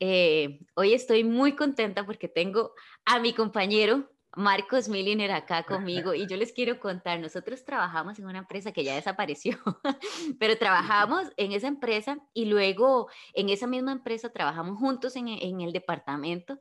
Eh, 0.00 0.60
hoy 0.74 0.94
estoy 0.94 1.24
muy 1.24 1.56
contenta 1.56 2.06
porque 2.06 2.28
tengo 2.28 2.72
a 3.04 3.18
mi 3.18 3.32
compañero 3.32 4.08
Marcos 4.36 4.88
Milliner 4.88 5.32
acá 5.32 5.64
conmigo 5.64 6.14
y 6.14 6.26
yo 6.28 6.36
les 6.36 6.52
quiero 6.52 6.78
contar, 6.78 7.18
nosotros 7.18 7.64
trabajamos 7.64 8.18
en 8.18 8.26
una 8.26 8.38
empresa 8.38 8.70
que 8.72 8.84
ya 8.84 8.94
desapareció, 8.94 9.58
pero 10.38 10.56
trabajamos 10.56 11.24
en 11.36 11.52
esa 11.52 11.66
empresa 11.66 12.18
y 12.34 12.44
luego 12.44 13.08
en 13.32 13.48
esa 13.48 13.66
misma 13.66 13.90
empresa 13.90 14.30
trabajamos 14.30 14.78
juntos 14.78 15.16
en, 15.16 15.28
en 15.28 15.60
el 15.60 15.72
departamento 15.72 16.60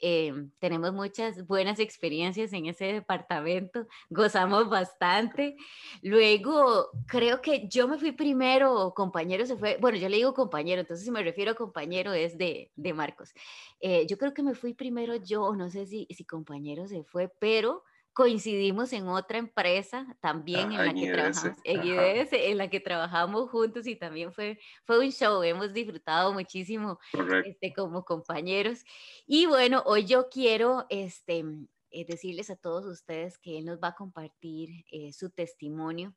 Em, 0.00 0.50
tenemos 0.58 0.92
muchas 0.92 1.46
buenas 1.46 1.78
experiencias 1.78 2.52
en 2.52 2.66
ese 2.66 2.86
departamento, 2.86 3.86
gozamos 4.10 4.68
bastante. 4.68 5.56
Luego, 6.02 6.90
creo 7.06 7.40
que 7.40 7.68
yo 7.68 7.88
me 7.88 7.98
fui 7.98 8.12
primero, 8.12 8.92
compañero 8.94 9.46
se 9.46 9.56
fue, 9.56 9.78
bueno, 9.80 9.96
yo 9.98 10.08
le 10.08 10.16
digo 10.16 10.34
compañero, 10.34 10.80
entonces 10.80 11.04
si 11.04 11.10
me 11.10 11.22
refiero 11.22 11.52
a 11.52 11.54
compañero 11.54 12.12
es 12.12 12.36
de, 12.36 12.70
de 12.76 12.92
Marcos. 12.92 13.32
Eh, 13.80 14.06
yo 14.06 14.18
creo 14.18 14.34
que 14.34 14.42
me 14.42 14.54
fui 14.54 14.74
primero 14.74 15.16
yo, 15.16 15.54
no 15.54 15.70
sé 15.70 15.86
si, 15.86 16.06
si 16.10 16.24
compañero 16.24 16.86
se 16.88 17.04
fue, 17.04 17.28
pero 17.38 17.84
coincidimos 18.14 18.92
en 18.92 19.08
otra 19.08 19.38
empresa 19.38 20.16
también 20.20 20.70
en 20.72 20.78
la 20.78 20.94
que 20.94 21.10
trabajamos, 21.10 21.58
en 21.64 22.32
en 22.32 22.58
la 22.58 22.70
que 22.70 22.80
trabajamos 22.80 23.50
juntos 23.50 23.86
y 23.88 23.96
también 23.96 24.32
fue, 24.32 24.60
fue 24.84 25.00
un 25.00 25.10
show, 25.10 25.42
hemos 25.42 25.72
disfrutado 25.74 26.32
muchísimo 26.32 27.00
este, 27.44 27.74
como 27.74 28.04
compañeros. 28.04 28.84
Y 29.26 29.46
bueno, 29.46 29.82
hoy 29.84 30.06
yo 30.06 30.28
quiero 30.28 30.86
este, 30.90 31.44
eh, 31.90 32.04
decirles 32.06 32.50
a 32.50 32.56
todos 32.56 32.86
ustedes 32.86 33.36
que 33.36 33.58
él 33.58 33.64
nos 33.64 33.80
va 33.80 33.88
a 33.88 33.94
compartir 33.96 34.84
eh, 34.92 35.12
su 35.12 35.30
testimonio. 35.30 36.14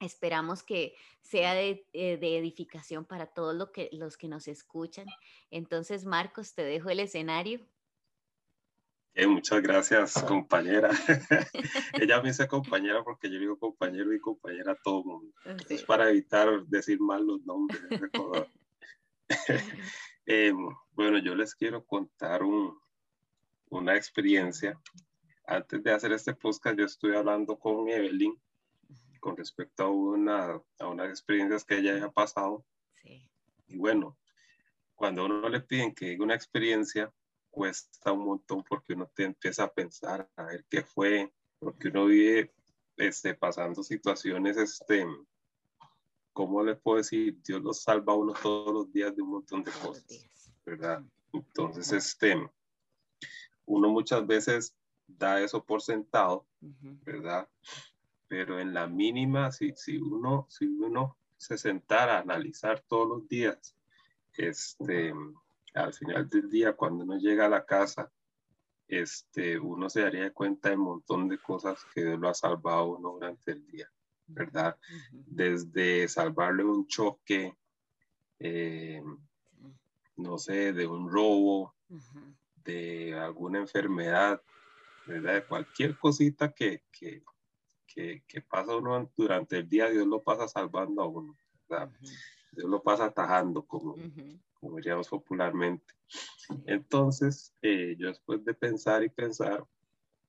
Esperamos 0.00 0.64
que 0.64 0.94
sea 1.20 1.54
de, 1.54 1.86
eh, 1.92 2.16
de 2.16 2.38
edificación 2.38 3.04
para 3.04 3.26
todos 3.26 3.54
lo 3.54 3.70
que, 3.70 3.88
los 3.92 4.16
que 4.16 4.26
nos 4.26 4.48
escuchan. 4.48 5.06
Entonces, 5.50 6.04
Marcos, 6.06 6.54
te 6.54 6.64
dejo 6.64 6.90
el 6.90 6.98
escenario 6.98 7.60
muchas 9.26 9.62
gracias, 9.62 10.22
compañera. 10.22 10.90
Ella 12.00 12.20
me 12.20 12.28
dice 12.28 12.46
compañera 12.46 13.02
porque 13.02 13.30
yo 13.30 13.38
digo 13.38 13.58
compañero 13.58 14.12
y 14.14 14.20
compañera 14.20 14.72
a 14.72 14.76
todo 14.76 15.04
mundo. 15.04 15.34
Es 15.68 15.82
para 15.82 16.10
evitar 16.10 16.64
decir 16.66 17.00
mal 17.00 17.26
los 17.26 17.44
nombres. 17.44 17.82
eh, 20.26 20.52
bueno, 20.92 21.18
yo 21.18 21.34
les 21.34 21.54
quiero 21.54 21.84
contar 21.84 22.42
un, 22.42 22.78
una 23.70 23.96
experiencia. 23.96 24.80
Antes 25.46 25.82
de 25.82 25.92
hacer 25.92 26.12
este 26.12 26.34
podcast, 26.34 26.78
yo 26.78 26.84
estoy 26.84 27.16
hablando 27.16 27.58
con 27.58 27.88
Evelyn 27.88 28.40
con 29.18 29.36
respecto 29.36 29.84
a 29.84 29.90
una, 29.90 30.62
a 30.78 30.86
unas 30.86 31.10
experiencias 31.10 31.64
que 31.64 31.78
ella 31.78 31.94
haya 31.94 32.10
pasado. 32.10 32.64
Sí. 33.02 33.28
Y 33.68 33.76
bueno, 33.76 34.18
cuando 34.94 35.22
a 35.22 35.24
uno 35.26 35.48
le 35.48 35.60
piden 35.60 35.94
que 35.94 36.10
diga 36.10 36.24
una 36.24 36.34
experiencia, 36.34 37.12
cuesta 37.50 38.12
un 38.12 38.24
montón 38.24 38.64
porque 38.64 38.94
uno 38.94 39.10
te 39.14 39.24
empieza 39.24 39.64
a 39.64 39.72
pensar 39.72 40.28
a 40.36 40.44
ver 40.44 40.64
qué 40.68 40.82
fue, 40.82 41.32
porque 41.58 41.88
uno 41.88 42.06
vive 42.06 42.52
este, 42.96 43.34
pasando 43.34 43.82
situaciones, 43.82 44.56
este, 44.56 45.06
¿cómo 46.32 46.62
le 46.62 46.76
puedo 46.76 46.98
decir? 46.98 47.40
Dios 47.42 47.62
los 47.62 47.82
salva 47.82 48.12
a 48.12 48.16
uno 48.16 48.32
todos 48.32 48.72
los 48.72 48.92
días 48.92 49.14
de 49.14 49.22
un 49.22 49.30
montón 49.30 49.64
de 49.64 49.72
cosas, 49.72 50.30
¿verdad? 50.64 51.02
Entonces, 51.32 51.92
este, 51.92 52.50
uno 53.66 53.88
muchas 53.88 54.26
veces 54.26 54.76
da 55.06 55.40
eso 55.40 55.64
por 55.64 55.82
sentado, 55.82 56.46
¿verdad? 56.60 57.48
Pero 58.28 58.60
en 58.60 58.74
la 58.74 58.86
mínima, 58.86 59.50
si, 59.50 59.72
si, 59.74 59.96
uno, 59.98 60.46
si 60.48 60.66
uno 60.66 61.16
se 61.36 61.58
sentara 61.58 62.16
a 62.16 62.20
analizar 62.20 62.80
todos 62.80 63.08
los 63.08 63.28
días, 63.28 63.74
este, 64.36 65.12
al 65.74 65.92
final 65.94 66.28
del 66.28 66.48
día, 66.48 66.74
cuando 66.74 67.04
uno 67.04 67.16
llega 67.16 67.46
a 67.46 67.50
la 67.50 67.64
casa, 67.64 68.10
este, 68.88 69.58
uno 69.58 69.88
se 69.88 70.00
daría 70.00 70.32
cuenta 70.32 70.70
de 70.70 70.76
un 70.76 70.82
montón 70.82 71.28
de 71.28 71.38
cosas 71.38 71.84
que 71.94 72.04
Dios 72.04 72.18
lo 72.18 72.28
ha 72.28 72.34
salvado 72.34 72.96
uno 72.96 73.10
durante 73.12 73.52
el 73.52 73.64
día, 73.66 73.88
¿verdad? 74.26 74.76
Desde 75.12 76.08
salvarle 76.08 76.64
un 76.64 76.86
choque, 76.88 77.56
eh, 78.40 79.02
no 80.16 80.38
sé, 80.38 80.72
de 80.72 80.86
un 80.86 81.10
robo, 81.10 81.74
de 82.64 83.14
alguna 83.14 83.60
enfermedad, 83.60 84.42
¿verdad? 85.06 85.34
De 85.34 85.44
cualquier 85.44 85.96
cosita 85.96 86.52
que, 86.52 86.82
que, 86.90 87.22
que, 87.86 88.40
pasa 88.42 88.76
uno 88.76 89.10
durante 89.16 89.58
el 89.58 89.68
día, 89.68 89.88
Dios 89.88 90.06
lo 90.06 90.22
pasa 90.22 90.48
salvando 90.48 91.02
a 91.02 91.06
uno, 91.06 91.36
¿verdad? 91.68 91.92
Dios 92.52 92.68
lo 92.68 92.82
pasa 92.82 93.06
atajando 93.06 93.64
como, 93.64 93.94
como 94.70 94.78
diríamos 94.78 95.08
popularmente. 95.08 95.94
Entonces, 96.64 97.52
eh, 97.60 97.96
yo 97.98 98.06
después 98.06 98.44
de 98.44 98.54
pensar 98.54 99.02
y 99.02 99.08
pensar, 99.08 99.66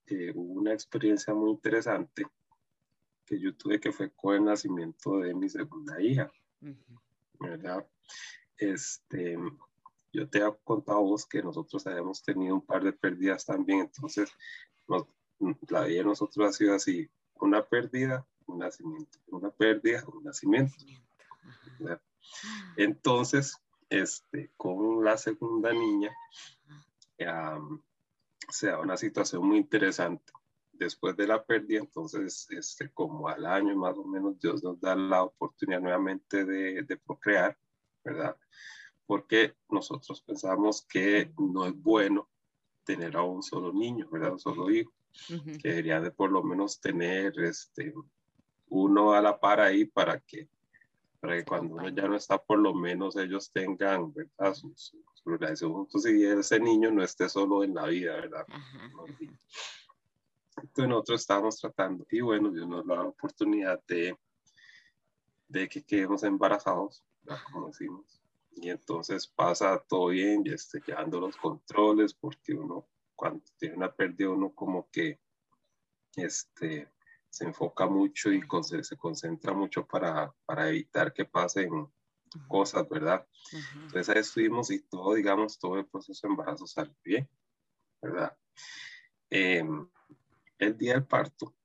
eh, 0.08 0.32
hubo 0.34 0.54
una 0.60 0.74
experiencia 0.74 1.32
muy 1.32 1.52
interesante 1.52 2.26
que 3.24 3.40
yo 3.40 3.56
tuve 3.56 3.80
que 3.80 3.92
fue 3.92 4.10
con 4.10 4.36
el 4.36 4.46
nacimiento 4.46 5.20
de 5.20 5.36
mi 5.36 5.48
segunda 5.48 6.02
hija, 6.02 6.32
¿verdad? 7.40 7.88
Este, 8.58 9.38
yo 10.12 10.28
te 10.28 10.40
he 10.40 10.54
contado 10.64 10.98
a 10.98 11.02
vos 11.02 11.28
que 11.28 11.44
nosotros 11.44 11.86
habíamos 11.86 12.24
tenido 12.24 12.56
un 12.56 12.66
par 12.66 12.84
de 12.84 12.94
pérdidas 12.94 13.46
también, 13.46 13.82
entonces 13.82 14.32
la 15.70 15.84
vida 15.86 16.00
de 16.00 16.04
nosotros 16.04 16.50
ha 16.50 16.52
sido 16.52 16.74
así, 16.74 17.08
una 17.40 17.64
pérdida, 17.64 18.26
un 18.48 18.58
nacimiento, 18.58 19.20
una 19.28 19.52
pérdida, 19.52 20.04
un 20.12 20.24
nacimiento. 20.24 20.74
Entonces, 22.76 23.62
este, 23.92 24.52
con 24.56 25.04
la 25.04 25.18
segunda 25.18 25.72
niña, 25.74 26.12
se 28.50 28.68
da 28.68 28.80
una 28.80 28.98
situación 28.98 29.46
muy 29.46 29.58
interesante. 29.58 30.32
Después 30.72 31.16
de 31.16 31.28
la 31.28 31.44
pérdida, 31.44 31.82
entonces, 31.82 32.48
este, 32.50 32.90
como 32.90 33.28
al 33.28 33.46
año 33.46 33.76
más 33.76 33.96
o 33.98 34.04
menos, 34.04 34.40
Dios 34.40 34.64
nos 34.64 34.80
da 34.80 34.96
la 34.96 35.24
oportunidad 35.24 35.82
nuevamente 35.82 36.44
de, 36.44 36.82
de 36.82 36.98
procrear, 36.98 37.56
¿verdad? 38.04 38.36
Porque 39.06 39.56
nosotros 39.70 40.22
pensamos 40.22 40.82
que 40.84 41.32
no 41.38 41.68
es 41.68 41.76
bueno 41.76 42.30
tener 42.84 43.16
a 43.18 43.24
un 43.24 43.44
solo 43.44 43.72
niño, 43.74 44.10
¿verdad? 44.10 44.32
Un 44.32 44.40
solo 44.40 44.72
hijo. 44.72 44.92
Que 45.62 45.70
debería 45.70 46.00
de 46.00 46.12
por 46.12 46.32
lo 46.32 46.42
menos 46.42 46.80
tener 46.80 47.38
este, 47.42 47.94
uno 48.70 49.12
a 49.12 49.22
la 49.22 49.38
par 49.38 49.60
ahí 49.60 49.84
para 49.86 50.20
que 50.22 50.48
para 51.22 51.38
que 51.38 51.46
cuando 51.46 51.76
uno 51.76 51.88
ya 51.90 52.08
no 52.08 52.16
está, 52.16 52.40
por 52.40 52.58
lo 52.58 52.74
menos 52.74 53.16
ellos 53.16 53.52
tengan, 53.52 54.12
¿verdad? 54.12 54.56
Su, 54.56 54.74
su, 54.76 54.98
relación 55.24 55.72
juntos 55.72 56.04
y 56.08 56.26
ese 56.26 56.60
niño 56.60 56.92
no 56.92 57.04
esté 57.04 57.30
solo 57.30 57.64
en 57.64 57.76
la 57.76 57.86
vida, 57.86 58.16
¿verdad? 58.16 58.46
Entonces 60.58 60.90
nosotros 60.90 61.22
estábamos 61.22 61.60
tratando 61.60 62.08
y 62.10 62.22
bueno, 62.22 62.52
Dios 62.52 62.68
nos 62.68 62.86
da 62.88 62.96
la 62.96 63.04
oportunidad 63.04 63.80
de, 63.88 64.18
de 65.48 65.70
que 65.70 65.84
quedemos 65.84 66.24
embarazados, 66.24 67.04
como 67.54 67.68
decimos. 67.68 68.20
Y 68.54 68.70
entonces 68.70 69.28
pasa 69.28 69.80
todo 69.88 70.08
bien, 70.08 70.44
ya 70.44 70.54
esté 70.54 70.82
llevando 70.86 71.20
los 71.20 71.38
controles, 71.38 72.16
porque 72.16 72.54
uno 72.54 72.88
cuando 73.16 73.44
tiene 73.60 73.76
una 73.76 73.92
pérdida, 73.92 74.32
uno 74.32 74.52
como 74.56 74.90
que 74.90 75.20
este, 76.16 76.92
se 77.32 77.46
enfoca 77.46 77.88
mucho 77.88 78.32
y 78.32 78.44
se 78.84 78.98
concentra 78.98 79.54
mucho 79.54 79.88
para, 79.88 80.34
para 80.46 80.68
evitar 80.68 81.14
que 81.14 81.24
pasen 81.24 81.90
cosas, 82.48 82.88
¿verdad? 82.90 83.26
Entonces 83.74 84.10
ahí 84.10 84.20
estuvimos 84.20 84.70
y 84.70 84.82
todo, 84.82 85.14
digamos, 85.14 85.58
todo 85.58 85.80
el 85.80 85.86
proceso 85.86 86.28
de 86.28 86.32
embarazo 86.34 86.68
salió 86.68 86.94
bien, 87.04 87.28
¿verdad? 88.02 88.38
Em, 89.30 89.88
el 90.60 90.78
día 90.78 90.94
del 90.94 91.06
parto, 91.06 91.56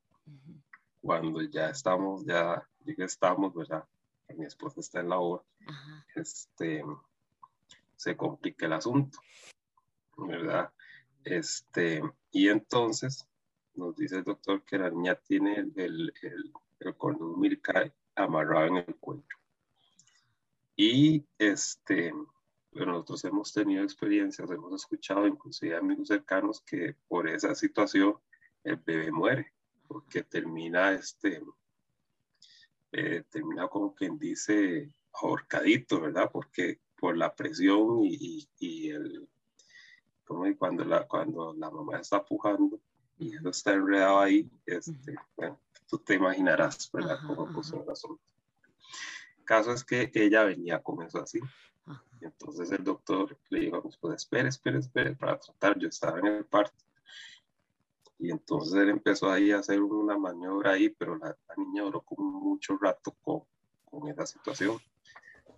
cuando 1.02 1.42
ya 1.42 1.70
estamos, 1.70 2.24
ya, 2.24 2.66
ya 2.84 3.04
estamos, 3.04 3.52
¿verdad? 3.52 3.84
Mi 4.36 4.46
esposa 4.46 4.80
está 4.80 5.00
en 5.00 5.08
la 5.08 5.18
obra, 5.18 5.44
este, 6.14 6.84
se 7.96 8.16
complica 8.16 8.66
el 8.66 8.72
asunto, 8.72 9.18
¿verdad? 10.16 10.72
Este, 11.24 12.02
y 12.30 12.48
entonces 12.48 13.26
nos 13.76 13.96
dice 13.96 14.16
el 14.16 14.24
doctor 14.24 14.62
que 14.64 14.78
la 14.78 14.90
niña 14.90 15.14
tiene 15.14 15.56
el, 15.56 15.72
el, 15.76 16.12
el, 16.80 16.94
umbilical 16.98 17.92
amarrado 18.14 18.66
en 18.66 18.76
el 18.76 18.96
cuello. 18.96 19.24
Y 20.76 21.24
este, 21.38 22.12
nosotros 22.72 23.24
hemos 23.24 23.52
tenido 23.52 23.82
experiencias, 23.82 24.50
hemos 24.50 24.74
escuchado 24.74 25.26
inclusive 25.26 25.76
amigos 25.76 26.08
cercanos 26.08 26.60
que 26.60 26.96
por 27.08 27.28
esa 27.28 27.54
situación 27.54 28.16
el 28.64 28.76
bebé 28.76 29.10
muere, 29.10 29.52
porque 29.86 30.22
termina 30.22 30.92
este, 30.92 31.42
eh, 32.92 33.24
termina 33.30 33.68
como 33.68 33.94
quien 33.94 34.18
dice 34.18 34.92
ahorcadito, 35.12 36.00
¿verdad? 36.00 36.30
Porque 36.32 36.80
por 36.96 37.16
la 37.16 37.34
presión 37.34 38.00
y, 38.02 38.48
y, 38.58 38.90
el, 38.90 39.28
como 40.24 40.44
cuando 40.56 40.84
la, 40.84 41.06
cuando 41.06 41.54
la 41.54 41.70
mamá 41.70 42.00
está 42.00 42.24
pujando, 42.24 42.80
y 43.18 43.34
eso 43.34 43.48
está 43.48 43.72
enredado 43.72 44.20
ahí, 44.20 44.50
este, 44.66 45.14
bueno, 45.36 45.58
tú 45.88 45.98
te 45.98 46.14
imaginarás, 46.14 46.90
¿verdad? 46.92 47.18
Cómo 47.26 47.48
el 47.48 47.90
asunto. 47.90 48.22
caso 49.44 49.72
es 49.72 49.84
que 49.84 50.10
ella 50.14 50.44
venía 50.44 50.82
con 50.82 51.02
eso 51.02 51.20
así. 51.20 51.40
Entonces 52.20 52.72
el 52.72 52.82
doctor 52.82 53.38
le 53.50 53.60
dijo, 53.60 53.82
pues 54.00 54.16
espere, 54.16 54.48
espere, 54.48 54.78
espere 54.78 55.14
para 55.14 55.38
tratar. 55.38 55.78
Yo 55.78 55.88
estaba 55.88 56.18
en 56.18 56.26
el 56.26 56.44
parto. 56.44 56.84
Y 58.18 58.30
entonces 58.30 58.74
él 58.74 58.88
empezó 58.88 59.30
ahí 59.30 59.52
a 59.52 59.58
hacer 59.58 59.80
una 59.80 60.16
maniobra 60.18 60.72
ahí, 60.72 60.88
pero 60.88 61.16
la, 61.16 61.36
niña 61.56 61.82
duró 61.82 62.00
como 62.00 62.40
mucho 62.40 62.76
rato 62.78 63.14
con, 63.22 63.42
con, 63.84 64.08
esa 64.08 64.26
situación. 64.26 64.78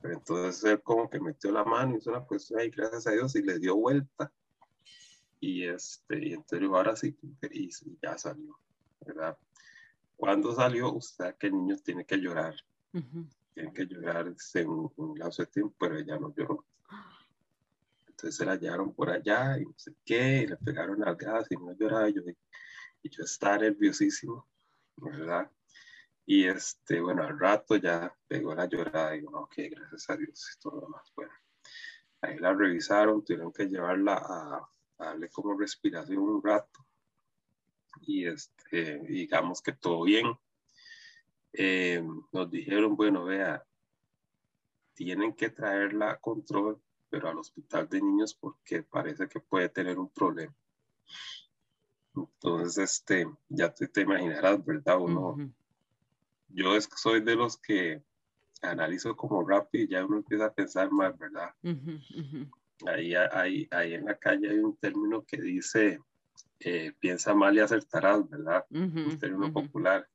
Pero 0.02 0.14
entonces 0.14 0.64
él 0.64 0.82
como 0.82 1.08
que 1.08 1.20
metió 1.20 1.52
la 1.52 1.64
mano, 1.64 1.96
hizo 1.96 2.10
una 2.10 2.24
cuestión 2.24 2.60
ahí, 2.60 2.70
gracias 2.70 3.06
a 3.06 3.12
Dios, 3.12 3.34
y 3.36 3.42
le 3.42 3.58
dio 3.58 3.76
vuelta. 3.76 4.32
Y, 5.40 5.64
este, 5.64 6.26
y 6.26 6.32
entonces 6.32 6.68
ahora 6.68 6.96
sí, 6.96 7.16
y, 7.52 7.70
ya 8.02 8.18
salió, 8.18 8.58
¿verdad? 9.04 9.36
Cuando 10.16 10.54
salió, 10.54 10.92
usted 10.92 11.36
que 11.36 11.46
el 11.46 11.54
niño 11.54 11.76
tiene 11.76 12.04
que 12.04 12.16
llorar. 12.16 12.54
Tiene 13.54 13.72
que 13.72 13.86
llorar 13.86 14.34
según 14.36 14.92
un 14.96 15.18
lapso 15.18 15.42
de 15.42 15.46
tiempo, 15.46 15.74
pero 15.78 15.96
ella 15.96 16.18
no 16.18 16.34
lloró. 16.34 16.64
Entonces 18.08 18.36
se 18.36 18.44
la 18.44 18.56
llevaron 18.56 18.92
por 18.92 19.10
allá 19.10 19.58
y 19.58 19.64
no 19.64 19.74
sé 19.76 19.94
qué, 20.04 20.42
y 20.42 20.46
le 20.48 20.56
pegaron 20.56 21.06
al 21.06 21.14
gas 21.14 21.46
y 21.50 21.56
no 21.56 21.72
lloraba. 21.76 22.08
Y 22.08 22.14
yo, 22.14 22.22
y 23.02 23.08
yo 23.10 23.22
estaba 23.22 23.58
nerviosísimo, 23.58 24.46
¿verdad? 24.96 25.48
Y 26.26 26.44
este, 26.46 27.00
bueno, 27.00 27.22
al 27.22 27.38
rato 27.38 27.76
ya 27.76 28.14
pegó 28.26 28.54
la 28.54 28.66
llorada 28.66 29.16
y 29.16 29.20
digo, 29.20 29.38
ok, 29.40 29.54
gracias 29.70 30.10
a 30.10 30.16
Dios 30.16 30.58
todo 30.60 30.82
lo 30.82 30.88
más. 30.88 31.10
Bueno, 31.16 31.32
ahí 32.20 32.38
la 32.38 32.52
revisaron, 32.52 33.24
tuvieron 33.24 33.52
que 33.52 33.64
llevarla 33.66 34.16
a, 34.16 34.68
darle 34.98 35.28
como 35.28 35.58
respiración 35.58 36.18
un 36.18 36.42
rato. 36.42 36.84
Y 38.02 38.26
este, 38.26 38.98
digamos 39.00 39.62
que 39.62 39.72
todo 39.72 40.02
bien. 40.02 40.38
Eh, 41.52 42.02
nos 42.32 42.50
dijeron, 42.50 42.96
bueno, 42.96 43.24
vea, 43.24 43.64
tienen 44.94 45.34
que 45.34 45.50
traerla 45.50 46.10
a 46.12 46.20
control 46.20 46.80
pero 47.10 47.28
al 47.28 47.38
hospital 47.38 47.88
de 47.88 48.00
niños 48.00 48.34
porque 48.34 48.82
parece 48.82 49.28
que 49.28 49.40
puede 49.40 49.68
tener 49.68 49.98
un 49.98 50.10
problema. 50.10 50.54
Entonces, 52.14 52.78
este, 52.78 53.28
ya 53.48 53.72
te, 53.72 53.88
te 53.88 54.02
imaginarás, 54.02 54.64
¿verdad? 54.64 55.00
Uno, 55.00 55.36
Yo 56.48 56.74
es, 56.74 56.88
soy 56.96 57.20
de 57.20 57.36
los 57.36 57.56
que 57.56 58.02
analizo 58.60 59.16
como 59.16 59.46
rápido 59.46 59.84
y 59.84 59.88
ya 59.88 60.04
uno 60.04 60.16
empieza 60.16 60.46
a 60.46 60.52
pensar 60.52 60.90
más, 60.90 61.16
¿verdad? 61.16 61.54
Ahí, 62.86 63.14
ahí, 63.14 63.68
ahí, 63.70 63.94
en 63.94 64.04
la 64.04 64.16
calle 64.16 64.50
hay 64.50 64.58
un 64.58 64.76
término 64.76 65.24
que 65.24 65.40
dice, 65.40 66.00
eh, 66.60 66.92
piensa 66.98 67.34
mal 67.34 67.56
y 67.56 67.60
acertarás, 67.60 68.28
¿verdad? 68.28 68.64
un 68.70 69.18
término 69.18 69.52
popular. 69.52 70.08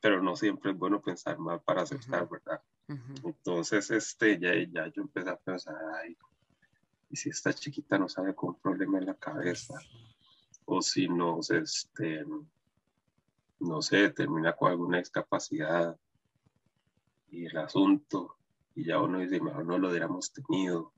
Pero 0.00 0.22
no 0.22 0.36
siempre 0.36 0.70
es 0.72 0.78
bueno 0.78 1.00
pensar 1.00 1.38
mal 1.38 1.60
para 1.60 1.82
acertar, 1.82 2.28
¿verdad? 2.28 2.62
Entonces, 3.24 3.90
este, 3.90 4.38
ya, 4.38 4.54
ya 4.54 4.86
yo 4.88 5.02
empecé 5.02 5.30
a 5.30 5.36
pensar, 5.36 5.76
ay, 6.02 6.16
y 7.10 7.16
si 7.16 7.30
esta 7.30 7.52
chiquita 7.52 7.98
no 7.98 8.08
sabe 8.08 8.34
con 8.34 8.50
un 8.50 8.60
problema 8.60 8.98
en 8.98 9.06
la 9.06 9.14
cabeza, 9.14 9.74
o 10.66 10.82
si 10.82 11.08
no, 11.08 11.40
este, 11.40 12.24
no 13.60 13.82
sé, 13.82 14.10
termina 14.10 14.52
con 14.54 14.70
alguna 14.70 14.98
discapacidad 14.98 15.98
y 17.30 17.46
el 17.46 17.56
asunto, 17.56 18.36
y 18.74 18.84
ya 18.84 19.00
uno 19.00 19.18
dice, 19.18 19.40
mejor 19.40 19.64
no 19.64 19.78
lo 19.78 19.88
hubiéramos 19.88 20.32
tenido. 20.32 20.92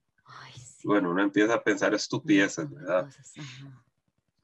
Bueno, 0.85 1.11
uno 1.11 1.23
empieza 1.23 1.55
a 1.55 1.63
pensar 1.63 1.95
estupideces, 1.95 2.71
¿verdad? 2.71 3.11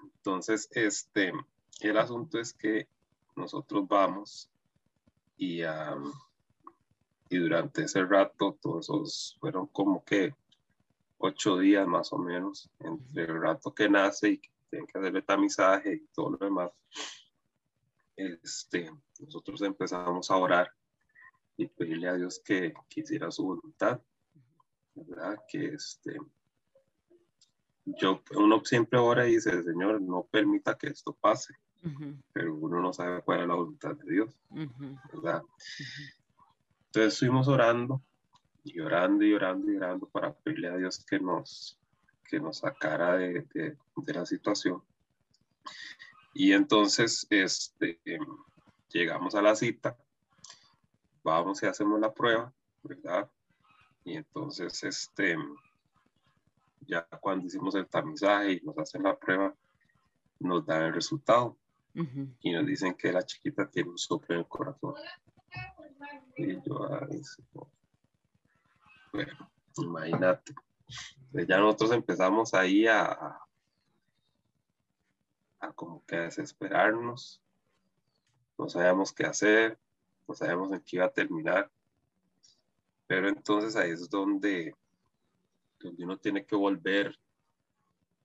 Entonces, 0.02 0.68
este, 0.72 1.32
el 1.80 1.98
asunto 1.98 2.38
es 2.38 2.52
que 2.52 2.88
nosotros 3.34 3.86
vamos 3.88 4.50
y 5.38 5.62
y 7.28 7.38
durante 7.38 7.82
ese 7.82 8.04
rato, 8.04 8.56
todos 8.60 8.86
esos 8.86 9.36
fueron 9.40 9.66
como 9.68 10.04
que 10.04 10.34
ocho 11.18 11.58
días 11.58 11.86
más 11.86 12.12
o 12.12 12.18
menos, 12.18 12.70
entre 12.78 13.24
el 13.24 13.40
rato 13.40 13.74
que 13.74 13.88
nace 13.88 14.30
y 14.30 14.38
que 14.38 14.50
tienen 14.70 14.86
que 14.86 14.98
hacerle 14.98 15.22
tamizaje 15.22 15.94
y 15.94 16.06
todo 16.14 16.30
lo 16.30 16.38
demás. 16.38 16.70
Este, 18.16 18.90
nosotros 19.18 19.60
empezamos 19.62 20.30
a 20.30 20.36
orar 20.36 20.72
y 21.56 21.66
pedirle 21.66 22.08
a 22.08 22.14
Dios 22.14 22.40
que 22.44 22.74
quisiera 22.88 23.30
su 23.30 23.44
voluntad, 23.44 24.00
¿verdad? 24.96 25.38
Que 25.48 25.74
este, 25.74 26.18
yo, 27.84 28.22
uno 28.34 28.64
siempre 28.64 28.98
ora 28.98 29.28
y 29.28 29.34
dice, 29.34 29.62
Señor, 29.62 30.00
no 30.00 30.24
permita 30.24 30.76
que 30.76 30.88
esto 30.88 31.12
pase, 31.12 31.54
pero 32.32 32.54
uno 32.56 32.80
no 32.80 32.92
sabe 32.92 33.22
cuál 33.22 33.42
es 33.42 33.48
la 33.48 33.54
voluntad 33.54 33.94
de 33.94 34.12
Dios, 34.12 34.34
¿verdad? 35.12 35.42
Entonces 36.86 37.14
estuvimos 37.14 37.46
orando 37.46 38.02
y 38.64 38.80
orando 38.80 39.24
y 39.24 39.32
orando 39.32 39.70
y 39.70 39.76
orando 39.76 40.08
para 40.08 40.34
pedirle 40.34 40.68
a 40.68 40.76
Dios 40.76 41.04
que 41.04 41.20
nos, 41.20 41.78
que 42.28 42.40
nos 42.40 42.58
sacara 42.58 43.16
de, 43.16 43.46
de, 43.52 44.12
la 44.12 44.26
situación. 44.26 44.82
Y 46.34 46.52
entonces 46.52 47.26
este, 47.30 48.00
llegamos 48.88 49.36
a 49.36 49.42
la 49.42 49.54
cita, 49.54 49.96
vamos 51.22 51.62
y 51.62 51.66
hacemos 51.66 52.00
la 52.00 52.12
prueba, 52.12 52.52
¿verdad? 52.82 53.30
Y 54.06 54.16
entonces, 54.16 54.84
este, 54.84 55.36
ya 56.86 57.02
cuando 57.20 57.44
hicimos 57.44 57.74
el 57.74 57.88
tamizaje 57.88 58.52
y 58.52 58.60
nos 58.60 58.78
hacen 58.78 59.02
la 59.02 59.18
prueba, 59.18 59.52
nos 60.38 60.64
dan 60.64 60.84
el 60.84 60.94
resultado 60.94 61.56
y 62.40 62.52
nos 62.52 62.64
dicen 62.66 62.94
que 62.94 63.12
la 63.12 63.24
chiquita 63.24 63.68
tiene 63.68 63.90
un 63.90 63.98
soplo 63.98 64.36
en 64.36 64.42
el 64.42 64.46
corazón. 64.46 64.94
Y 66.36 66.54
yo, 66.62 66.88
bueno, 69.12 69.50
imagínate. 69.76 70.54
ya 71.32 71.58
nosotros 71.58 71.90
empezamos 71.90 72.54
ahí 72.54 72.86
a, 72.86 73.40
a 75.58 75.72
como 75.74 76.04
que 76.06 76.14
a 76.14 76.22
desesperarnos. 76.22 77.42
No 78.56 78.68
sabíamos 78.68 79.12
qué 79.12 79.26
hacer, 79.26 79.80
no 80.28 80.34
sabíamos 80.36 80.70
en 80.70 80.80
qué 80.82 80.96
iba 80.96 81.06
a 81.06 81.12
terminar. 81.12 81.72
Pero 83.06 83.28
entonces 83.28 83.76
ahí 83.76 83.90
es 83.90 84.08
donde, 84.08 84.74
donde 85.78 86.04
uno 86.04 86.18
tiene 86.18 86.44
que 86.44 86.56
volver 86.56 87.18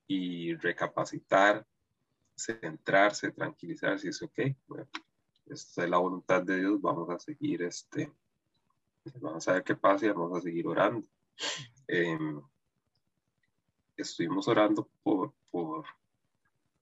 y 0.07 0.55
recapacitar, 0.55 1.65
centrarse, 2.35 3.31
tranquilizarse 3.31 4.07
y 4.07 4.09
dice, 4.09 4.25
ok, 4.25 4.39
bueno, 4.67 4.88
esta 5.45 5.83
es 5.83 5.89
la 5.89 5.97
voluntad 5.97 6.41
de 6.43 6.59
Dios, 6.59 6.81
vamos 6.81 7.09
a 7.09 7.19
seguir 7.19 7.61
este, 7.61 8.11
vamos 9.19 9.47
a 9.47 9.53
ver 9.53 9.63
qué 9.63 9.75
pasa 9.75 10.05
y 10.05 10.09
vamos 10.09 10.38
a 10.38 10.41
seguir 10.41 10.67
orando. 10.67 11.07
Em, 11.88 12.41
estuvimos 13.95 14.47
orando 14.47 14.89
por, 15.03 15.33
por, 15.50 15.85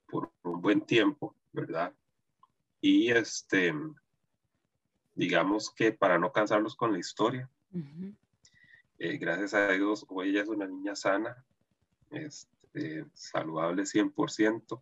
por 0.09 0.31
un 0.43 0.61
buen 0.61 0.81
tiempo, 0.81 1.35
¿verdad? 1.51 1.93
Y 2.81 3.11
este, 3.11 3.73
digamos 5.13 5.69
que 5.71 5.91
para 5.91 6.17
no 6.17 6.31
cansarlos 6.31 6.75
con 6.75 6.93
la 6.93 6.99
historia, 6.99 7.49
eh, 8.97 9.17
gracias 9.17 9.53
a 9.53 9.69
Dios, 9.69 10.05
hoy 10.09 10.29
ella 10.29 10.41
es 10.41 10.49
una 10.49 10.67
niña 10.67 10.95
sana, 10.95 11.43
este, 12.11 13.05
saludable 13.13 13.83
100%, 13.83 14.81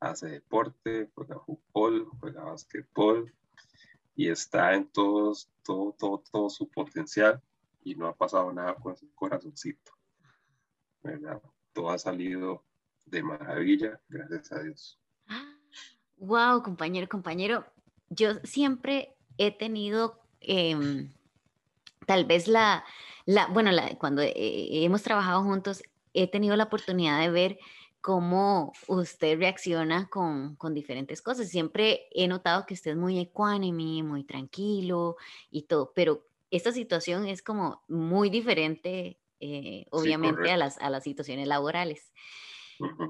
hace 0.00 0.28
deporte, 0.28 1.10
juega 1.14 1.40
fútbol, 1.40 2.08
juega 2.20 2.44
basquetbol 2.44 3.32
y 4.16 4.28
está 4.28 4.74
en 4.74 4.86
todos, 4.88 5.50
todo, 5.62 5.94
todo, 5.98 6.22
todo 6.30 6.50
su 6.50 6.68
potencial 6.68 7.40
y 7.82 7.94
no 7.94 8.06
ha 8.06 8.14
pasado 8.14 8.52
nada 8.52 8.74
con 8.74 8.96
su 8.96 9.10
corazoncito. 9.14 9.92
¿verdad? 11.04 11.40
Todo 11.72 11.90
ha 11.90 11.98
salido 11.98 12.64
de 13.06 13.22
maravilla, 13.22 14.00
gracias 14.08 14.50
a 14.52 14.62
Dios. 14.62 14.98
Wow, 16.16 16.62
compañero, 16.62 17.08
compañero, 17.08 17.66
yo 18.08 18.34
siempre 18.42 19.14
he 19.36 19.56
tenido 19.56 20.20
em, 20.40 21.12
tal 22.06 22.24
vez 22.24 22.48
la, 22.48 22.84
la 23.26 23.46
bueno, 23.46 23.72
la, 23.72 23.96
cuando 23.96 24.22
eh, 24.22 24.84
hemos 24.84 25.02
trabajado 25.02 25.42
juntos, 25.42 25.82
he 26.12 26.28
tenido 26.28 26.56
la 26.56 26.64
oportunidad 26.64 27.20
de 27.20 27.30
ver 27.30 27.58
cómo 28.00 28.72
usted 28.86 29.38
reacciona 29.38 30.08
con, 30.08 30.56
con, 30.56 30.74
diferentes 30.74 31.22
cosas. 31.22 31.48
Siempre 31.48 32.06
he 32.10 32.28
notado 32.28 32.66
que 32.66 32.74
usted 32.74 32.90
es 32.90 32.96
muy 32.98 33.18
ecuánime, 33.18 34.02
muy 34.02 34.24
tranquilo 34.24 35.16
y 35.50 35.62
todo, 35.62 35.92
pero 35.94 36.26
esta 36.50 36.70
situación 36.70 37.26
es 37.26 37.42
como 37.42 37.82
muy 37.88 38.28
diferente, 38.28 39.18
eh, 39.40 39.86
obviamente, 39.90 40.52
a, 40.52 40.56
las, 40.56 40.78
a 40.78 40.90
las 40.90 41.02
situaciones 41.02 41.48
laborales. 41.48 42.12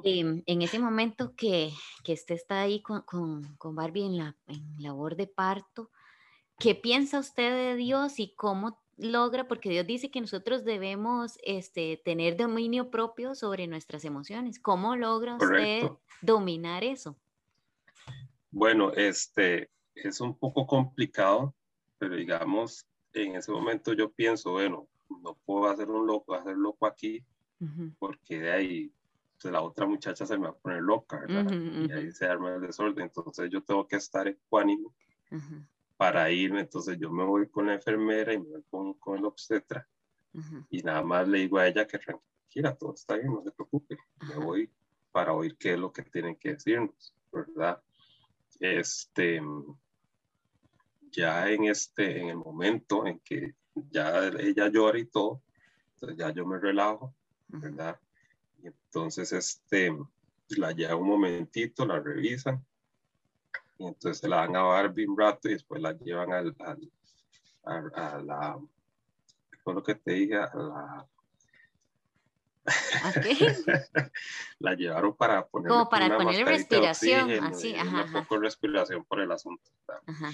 Em, 0.05 0.43
en 0.47 0.63
ese 0.63 0.79
momento 0.79 1.35
que, 1.35 1.73
que 2.05 2.13
usted 2.13 2.37
está 2.37 2.61
ahí 2.61 2.81
con, 2.81 3.03
con, 3.03 3.57
con 3.57 3.75
Barbie 3.75 4.07
en 4.07 4.19
la 4.19 4.37
en 4.47 4.77
labor 4.79 5.17
de 5.17 5.27
parto, 5.27 5.91
¿qué 6.59 6.75
piensa 6.75 7.19
usted 7.19 7.53
de 7.53 7.75
Dios 7.77 8.19
y 8.19 8.35
cómo 8.35 8.84
logra, 8.97 9.49
porque 9.49 9.71
Dios 9.71 9.87
dice 9.87 10.11
que 10.11 10.21
nosotros 10.21 10.65
debemos 10.65 11.39
este, 11.43 12.01
tener 12.05 12.37
dominio 12.37 12.91
propio 12.91 13.35
sobre 13.35 13.67
nuestras 13.67 14.05
emociones. 14.05 14.59
¿Cómo 14.59 14.97
logra 14.97 15.37
usted 15.37 15.91
dominar 16.23 16.85
eso? 16.85 17.17
Bueno, 18.51 18.93
este 18.93 19.71
es 19.95 20.21
un 20.21 20.39
poco 20.39 20.67
complicado, 20.67 21.55
pero 21.99 22.17
digamos, 22.17 22.87
en 23.13 23.37
ese 23.37 23.53
momento 23.53 23.93
yo 23.93 24.11
pienso, 24.11 24.53
bueno, 24.53 24.89
no 25.23 25.37
puedo 25.45 25.69
hacer 25.69 25.89
un 25.89 26.07
loco, 26.07 26.35
hacer 26.35 26.57
loco 26.57 26.87
aquí, 26.87 27.25
porque 27.99 28.41
de 28.41 28.53
ahí 28.53 28.93
pues, 29.41 29.53
la 29.53 29.63
otra 29.63 29.87
muchacha 29.87 30.27
se 30.27 30.37
me 30.37 30.45
va 30.45 30.51
a 30.51 30.57
poner 30.57 30.83
loca, 30.83 31.21
¿verdad? 31.21 31.51
Y 31.53 31.93
ahí 31.93 32.13
se 32.13 32.27
arma 32.27 32.55
el 32.55 32.61
desorden. 32.61 33.05
Entonces 33.05 33.51
yo 33.51 33.63
tengo 33.63 33.87
que 33.87 33.97
estar 33.97 34.29
ecuánime 34.29 34.89
para 35.97 36.31
irme. 36.31 36.61
Entonces 36.61 36.99
yo 36.99 37.11
me 37.11 37.25
voy 37.25 37.49
con 37.49 37.67
la 37.67 37.75
enfermera 37.75 38.33
y 38.33 38.39
me 38.39 38.49
voy 38.49 38.63
con, 38.71 38.95
con 38.95 39.19
el 39.19 39.25
obstetra. 39.25 39.89
Y 40.69 40.83
nada 40.83 41.03
más 41.03 41.29
le 41.29 41.39
digo 41.39 41.59
a 41.59 41.69
ella 41.69 41.87
que 41.87 41.99
tranquila, 41.99 42.75
todo 42.75 42.95
está 42.95 43.17
bien, 43.17 43.33
no 43.33 43.43
se 43.43 43.53
preocupe. 43.53 43.97
Me 44.29 44.37
voy 44.37 44.71
para 45.13 45.33
oír 45.33 45.57
qué 45.57 45.75
es 45.75 45.79
lo 45.79 45.93
que 45.93 46.03
tienen 46.03 46.35
que 46.35 46.55
decirnos, 46.55 47.15
¿verdad? 47.31 47.81
Este, 48.59 49.41
ya 51.13 51.49
en 51.51 51.65
este, 51.65 52.21
en 52.21 52.31
el 52.31 52.37
momento 52.37 53.07
en 53.07 53.21
que 53.21 53.55
ya 53.75 54.27
ella 54.27 54.69
llora 54.69 54.99
y 54.99 55.07
todo, 55.07 55.43
entonces 55.95 56.19
ya 56.19 56.31
yo 56.31 56.45
me 56.45 56.59
relajo, 56.59 57.15
¿verdad? 57.47 57.99
Y 58.61 58.67
entonces, 58.67 59.33
este, 59.33 59.97
la 60.49 60.73
lleva 60.73 60.97
un 60.97 61.09
momentito, 61.09 61.87
la 61.87 62.01
revisan, 62.01 62.65
y 63.79 63.87
entonces 63.87 64.29
la 64.29 64.39
dan 64.39 64.57
a 64.57 64.63
Barbie 64.63 65.07
un 65.07 65.19
rato 65.19 65.49
y 65.49 65.53
después 65.53 65.81
la 65.81 65.93
llevan 65.93 66.33
al, 66.33 66.57
a, 67.65 68.19
la, 68.23 68.59
¿cómo 69.63 69.77
lo 69.77 69.83
que 69.83 69.95
te 69.95 70.13
dije? 70.13 70.37
A 70.37 70.51
la... 70.55 71.07
la 74.59 74.75
llevaron 74.75 75.15
para 75.15 75.47
poner 75.47 75.69
como 75.69 75.87
para 75.91 76.17
ponerle 76.17 76.47
respiración 76.47 77.31
así 77.45 77.75
ajá, 77.75 78.05
un 78.05 78.13
poco 78.13 78.39
respiración 78.39 79.05
por 79.05 79.21
el 79.21 79.31
asunto 79.31 79.71
ajá. 80.07 80.31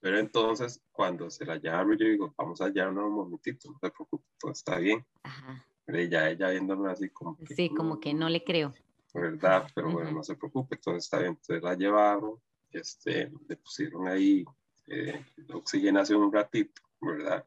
Pero 0.00 0.18
entonces, 0.18 0.80
cuando 0.92 1.30
se 1.30 1.44
la 1.44 1.56
llamo, 1.56 1.92
yo 1.92 2.06
digo, 2.06 2.34
vamos 2.36 2.60
a 2.62 2.70
llevarnos 2.70 3.04
un 3.04 3.12
momentito, 3.12 3.70
no 3.70 3.78
te 3.78 3.90
preocupes, 3.90 4.26
todo 4.38 4.52
está 4.52 4.78
bien. 4.78 5.04
Ajá. 5.22 5.66
Pero 5.84 5.98
ella, 5.98 6.30
ella 6.30 6.48
viéndome 6.48 6.90
así 6.90 7.10
como 7.10 7.36
que... 7.36 7.54
Sí, 7.54 7.68
como 7.68 8.00
que 8.00 8.14
no 8.14 8.30
le 8.30 8.42
creo. 8.42 8.72
¿Verdad? 9.12 9.68
Pero 9.74 9.90
bueno, 9.90 10.12
no 10.12 10.22
se 10.22 10.36
preocupe, 10.36 10.76
todo 10.76 10.96
está 10.96 11.18
bien. 11.18 11.30
Entonces 11.30 11.62
la 11.62 11.74
llevaron, 11.74 12.40
este, 12.70 13.30
le 13.48 13.56
pusieron 13.56 14.06
ahí 14.06 14.44
eh, 14.86 15.24
oxigenación 15.52 16.22
un 16.22 16.32
ratito, 16.32 16.82
¿verdad? 17.00 17.44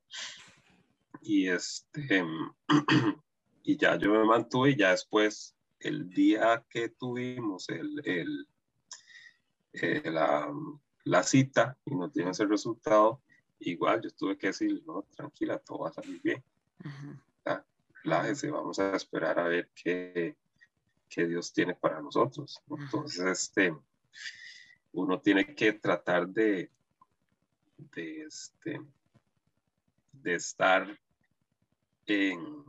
Y 1.21 1.47
este, 1.47 2.25
y 3.63 3.77
ya 3.77 3.97
yo 3.97 4.11
me 4.11 4.25
mantuve 4.25 4.71
y 4.71 4.77
ya 4.77 4.91
después, 4.91 5.55
el 5.79 6.09
día 6.09 6.65
que 6.69 6.89
tuvimos 6.89 7.69
el, 7.69 8.01
el, 8.05 8.47
eh, 9.73 10.09
la, 10.09 10.51
la 11.03 11.23
cita 11.23 11.77
y 11.85 11.95
no 11.95 12.09
tienes 12.09 12.39
el 12.39 12.49
resultado, 12.49 13.21
igual 13.59 14.01
yo 14.01 14.09
tuve 14.11 14.37
que 14.37 14.47
decir, 14.47 14.83
no, 14.85 15.05
tranquila, 15.15 15.59
todo 15.59 15.79
va 15.79 15.89
a 15.89 15.93
salir 15.93 16.21
bien. 16.21 16.43
Relájese, 18.03 18.51
vamos 18.51 18.79
a 18.79 18.95
esperar 18.95 19.39
a 19.39 19.47
ver 19.47 19.69
qué, 19.73 20.35
qué 21.13 21.27
Dios 21.27 21.53
tiene 21.53 21.75
para 21.75 22.01
nosotros. 22.01 22.61
Entonces, 22.69 23.25
este, 23.25 23.75
uno 24.93 25.19
tiene 25.21 25.53
que 25.53 25.73
tratar 25.73 26.27
de, 26.27 26.71
de, 27.77 28.23
este, 28.23 28.81
de 30.11 30.35
estar 30.35 30.99
en, 32.07 32.63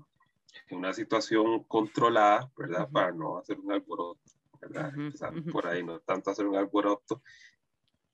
una 0.71 0.93
situación 0.93 1.65
controlada, 1.65 2.51
¿verdad? 2.57 2.89
Para 2.91 3.13
no 3.13 3.39
hacer 3.39 3.59
un 3.61 3.73
alboroto, 3.73 4.21
¿verdad? 4.61 4.93
Por 5.53 5.67
ahí, 5.67 5.83
no 5.83 6.01
tanto 6.01 6.31
hacer 6.31 6.47
un 6.47 6.57
alboroto, 6.57 7.23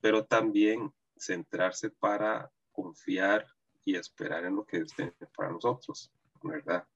pero 0.00 0.24
también 0.24 0.92
centrarse 1.16 1.90
para 1.90 2.50
confiar 2.72 3.46
y 3.84 3.96
esperar 3.96 4.44
en 4.44 4.56
lo 4.56 4.64
que 4.64 4.78
Dios 4.78 4.94
tiene 4.94 5.12
para 5.36 5.50
nosotros, 5.50 6.12
¿verdad? 6.42 6.86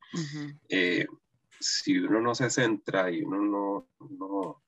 Eh, 0.69 1.07
si 1.61 1.99
uno 1.99 2.21
no 2.21 2.35
se 2.35 2.51
centra 2.51 3.11
y 3.11 3.23
uno 3.23 3.43
no, 3.43 3.89
no, 4.11 4.63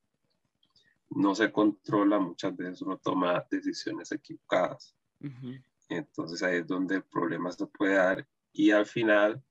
no 1.10 1.34
se 1.34 1.52
controla, 1.52 2.18
muchas 2.18 2.56
veces 2.56 2.82
uno 2.82 2.98
toma 2.98 3.44
decisiones 3.50 4.12
equivocadas. 4.12 4.94
Entonces 5.88 6.42
ahí 6.42 6.58
es 6.58 6.66
donde 6.66 6.96
el 6.96 7.02
problema 7.02 7.50
se 7.52 7.66
puede 7.66 7.94
dar 7.94 8.26
y 8.52 8.70
al 8.70 8.86
final 8.86 9.42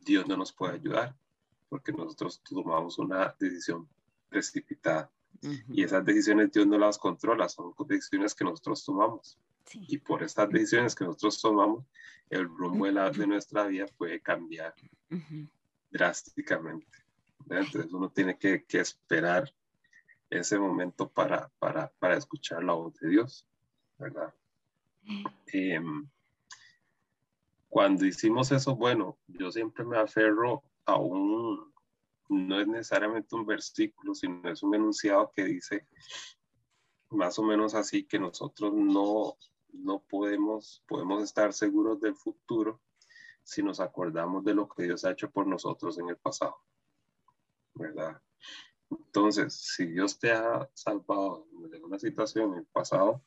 Dios 0.00 0.26
no 0.26 0.36
nos 0.36 0.52
puede 0.52 0.74
ayudar 0.74 1.16
porque 1.68 1.92
nosotros 1.92 2.42
tomamos 2.42 2.98
una 2.98 3.34
decisión 3.38 3.88
precipitada. 4.28 5.10
Y 5.68 5.82
esas 5.82 6.04
decisiones 6.04 6.50
Dios 6.52 6.66
no 6.66 6.78
las 6.78 6.98
controla, 6.98 7.48
son 7.48 7.74
decisiones 7.86 8.34
que 8.34 8.44
nosotros 8.44 8.84
tomamos. 8.84 9.38
Y 9.72 9.98
por 9.98 10.22
estas 10.22 10.48
decisiones 10.48 10.94
que 10.94 11.04
nosotros 11.04 11.40
tomamos, 11.40 11.84
el 12.30 12.44
rumbo 12.48 12.86
de, 12.86 13.26
nuestra 13.26 13.66
vida 13.66 13.86
puede 13.96 14.20
cambiar 14.20 14.74
drásticamente. 15.90 16.98
Entonces 17.48 17.92
uno 17.92 18.10
tiene 18.10 18.36
que, 18.36 18.64
que, 18.64 18.80
esperar 18.80 19.52
ese 20.30 20.58
momento 20.58 21.08
para, 21.08 21.50
para, 21.58 21.92
para, 21.98 22.16
escuchar 22.16 22.64
la 22.64 22.72
voz 22.72 22.94
de 22.98 23.08
Dios, 23.08 23.46
¿verdad? 23.98 24.34
Em, 25.46 26.08
cuando 27.68 28.04
hicimos 28.04 28.50
eso, 28.50 28.74
bueno, 28.74 29.16
yo 29.28 29.52
siempre 29.52 29.84
me 29.84 29.98
aferro 29.98 30.64
a 30.84 30.96
un, 30.96 31.72
no 32.28 32.60
es 32.60 32.66
necesariamente 32.66 33.36
un 33.36 33.46
versículo, 33.46 34.14
sino 34.14 34.48
es 34.50 34.62
un 34.62 34.74
enunciado 34.74 35.30
que 35.34 35.44
dice 35.44 35.86
más 37.10 37.38
o 37.38 37.42
menos 37.42 37.74
así 37.74 38.04
que 38.04 38.18
nosotros 38.18 38.72
no, 38.74 39.36
no 39.72 40.00
podemos, 40.00 40.82
podemos 40.88 41.22
estar 41.22 41.52
seguros 41.52 42.00
del 42.00 42.16
futuro 42.16 42.80
si 43.46 43.62
nos 43.62 43.78
acordamos 43.78 44.44
de 44.44 44.54
lo 44.54 44.68
que 44.68 44.82
Dios 44.82 45.04
ha 45.04 45.12
hecho 45.12 45.30
por 45.30 45.46
nosotros 45.46 45.96
en 46.00 46.08
el 46.08 46.16
pasado. 46.16 46.56
¿Verdad? 47.74 48.20
Entonces, 48.90 49.54
si 49.54 49.86
Dios 49.86 50.18
te 50.18 50.32
ha 50.32 50.68
salvado 50.74 51.46
de 51.70 51.80
una 51.80 51.96
situación 51.96 52.52
en 52.52 52.58
el 52.58 52.66
pasado, 52.66 53.22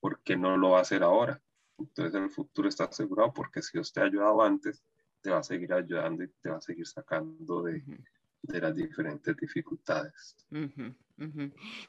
¿por 0.00 0.20
qué 0.22 0.36
no 0.36 0.56
lo 0.56 0.70
va 0.70 0.78
a 0.78 0.82
hacer 0.82 1.04
ahora? 1.04 1.40
Entonces 1.78 2.14
el 2.20 2.28
futuro 2.28 2.68
está 2.68 2.84
asegurado 2.84 3.32
porque 3.32 3.62
si 3.62 3.72
Dios 3.74 3.92
te 3.92 4.00
ha 4.00 4.04
ayudado 4.04 4.42
antes, 4.42 4.82
te 5.20 5.30
va 5.30 5.38
a 5.38 5.44
seguir 5.44 5.72
ayudando 5.72 6.24
y 6.24 6.28
te 6.28 6.50
va 6.50 6.56
a 6.56 6.60
seguir 6.60 6.86
sacando 6.86 7.62
de, 7.62 7.84
de 8.46 8.60
las 8.60 8.74
diferentes 8.74 9.36
dificultades. 9.36 10.36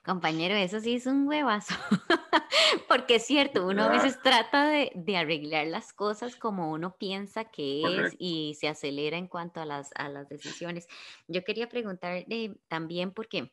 Compañero, 0.05 0.55
eso 0.55 0.79
sí 0.79 0.95
es 0.95 1.05
un 1.05 1.27
huevazo, 1.27 1.75
porque 2.87 3.15
es 3.15 3.25
cierto, 3.25 3.67
uno 3.67 3.83
a 3.83 3.89
veces 3.89 4.21
trata 4.21 4.69
de, 4.69 4.91
de, 4.95 5.17
arreglar 5.17 5.67
las 5.67 5.91
cosas 5.91 6.37
como 6.37 6.71
uno 6.71 6.95
piensa 6.97 7.45
que 7.45 7.83
es 7.83 8.15
y 8.19 8.55
se 8.57 8.69
acelera 8.69 9.17
en 9.17 9.27
cuanto 9.27 9.59
a 9.59 9.65
las, 9.65 9.91
a 9.95 10.07
las 10.07 10.29
decisiones. 10.29 10.87
Yo 11.27 11.43
quería 11.43 11.67
preguntar 11.67 12.25
también 12.69 13.11
porque, 13.11 13.51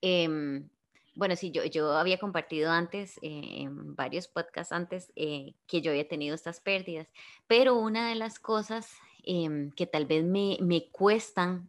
em, 0.00 0.68
bueno, 1.14 1.34
sí, 1.34 1.50
yo, 1.50 1.64
yo 1.64 1.92
había 1.92 2.18
compartido 2.18 2.70
antes, 2.70 3.18
eh, 3.22 3.62
en 3.62 3.96
varios 3.96 4.28
podcasts 4.28 4.72
antes, 4.72 5.12
eh, 5.16 5.54
que 5.66 5.82
yo 5.82 5.90
había 5.90 6.06
tenido 6.06 6.36
estas 6.36 6.60
pérdidas, 6.60 7.08
pero 7.48 7.76
una 7.76 8.08
de 8.08 8.14
las 8.14 8.38
cosas 8.38 8.92
Em, 9.24 9.70
que 9.72 9.86
tal 9.86 10.06
vez 10.06 10.24
me, 10.24 10.58
me, 10.60 10.88
cuestan 10.90 11.68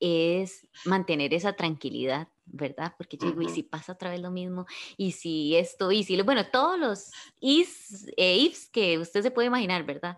es 0.00 0.66
mantener 0.84 1.32
esa 1.34 1.52
tranquilidad, 1.52 2.28
¿verdad? 2.46 2.94
Porque 2.96 3.16
yo 3.16 3.28
digo, 3.28 3.42
¿y 3.42 3.48
si 3.48 3.62
pasa 3.62 3.92
otra 3.92 4.10
vez 4.10 4.20
lo 4.20 4.30
mismo? 4.30 4.66
¿Y 4.96 5.12
si 5.12 5.56
esto? 5.56 5.92
¿Y 5.92 6.04
si 6.04 6.20
Bueno, 6.22 6.46
todos 6.50 6.78
los 6.78 7.10
is, 7.40 8.08
eh, 8.16 8.36
ifs 8.36 8.68
que 8.68 8.98
usted 8.98 9.22
se 9.22 9.30
puede 9.30 9.46
imaginar, 9.46 9.84
¿verdad? 9.84 10.16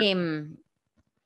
Eh, 0.00 0.48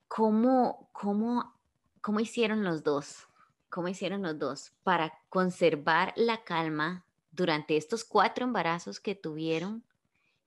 ¿cómo, 0.08 0.88
cómo, 0.92 1.54
¿Cómo 2.02 2.18
hicieron 2.18 2.64
los 2.64 2.82
dos? 2.82 3.28
¿Cómo 3.70 3.86
hicieron 3.86 4.22
los 4.22 4.36
dos 4.36 4.72
para 4.82 5.20
conservar 5.28 6.12
la 6.16 6.42
calma 6.42 7.06
durante 7.30 7.76
estos 7.76 8.04
cuatro 8.04 8.44
embarazos 8.44 8.98
que 8.98 9.14
tuvieron? 9.14 9.84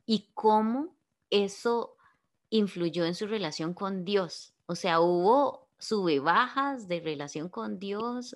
¿Y 0.06 0.30
cómo 0.34 0.94
eso 1.30 1.95
influyó 2.50 3.06
en 3.06 3.16
su 3.16 3.28
relación 3.28 3.74
con 3.74 4.06
Dios? 4.06 4.54
O 4.66 4.76
sea, 4.76 5.00
hubo 5.00 5.66
sube 5.78 6.20
bajas 6.20 6.88
de 6.88 7.00
relación 7.00 7.50
con 7.50 7.80
Dios 7.80 8.36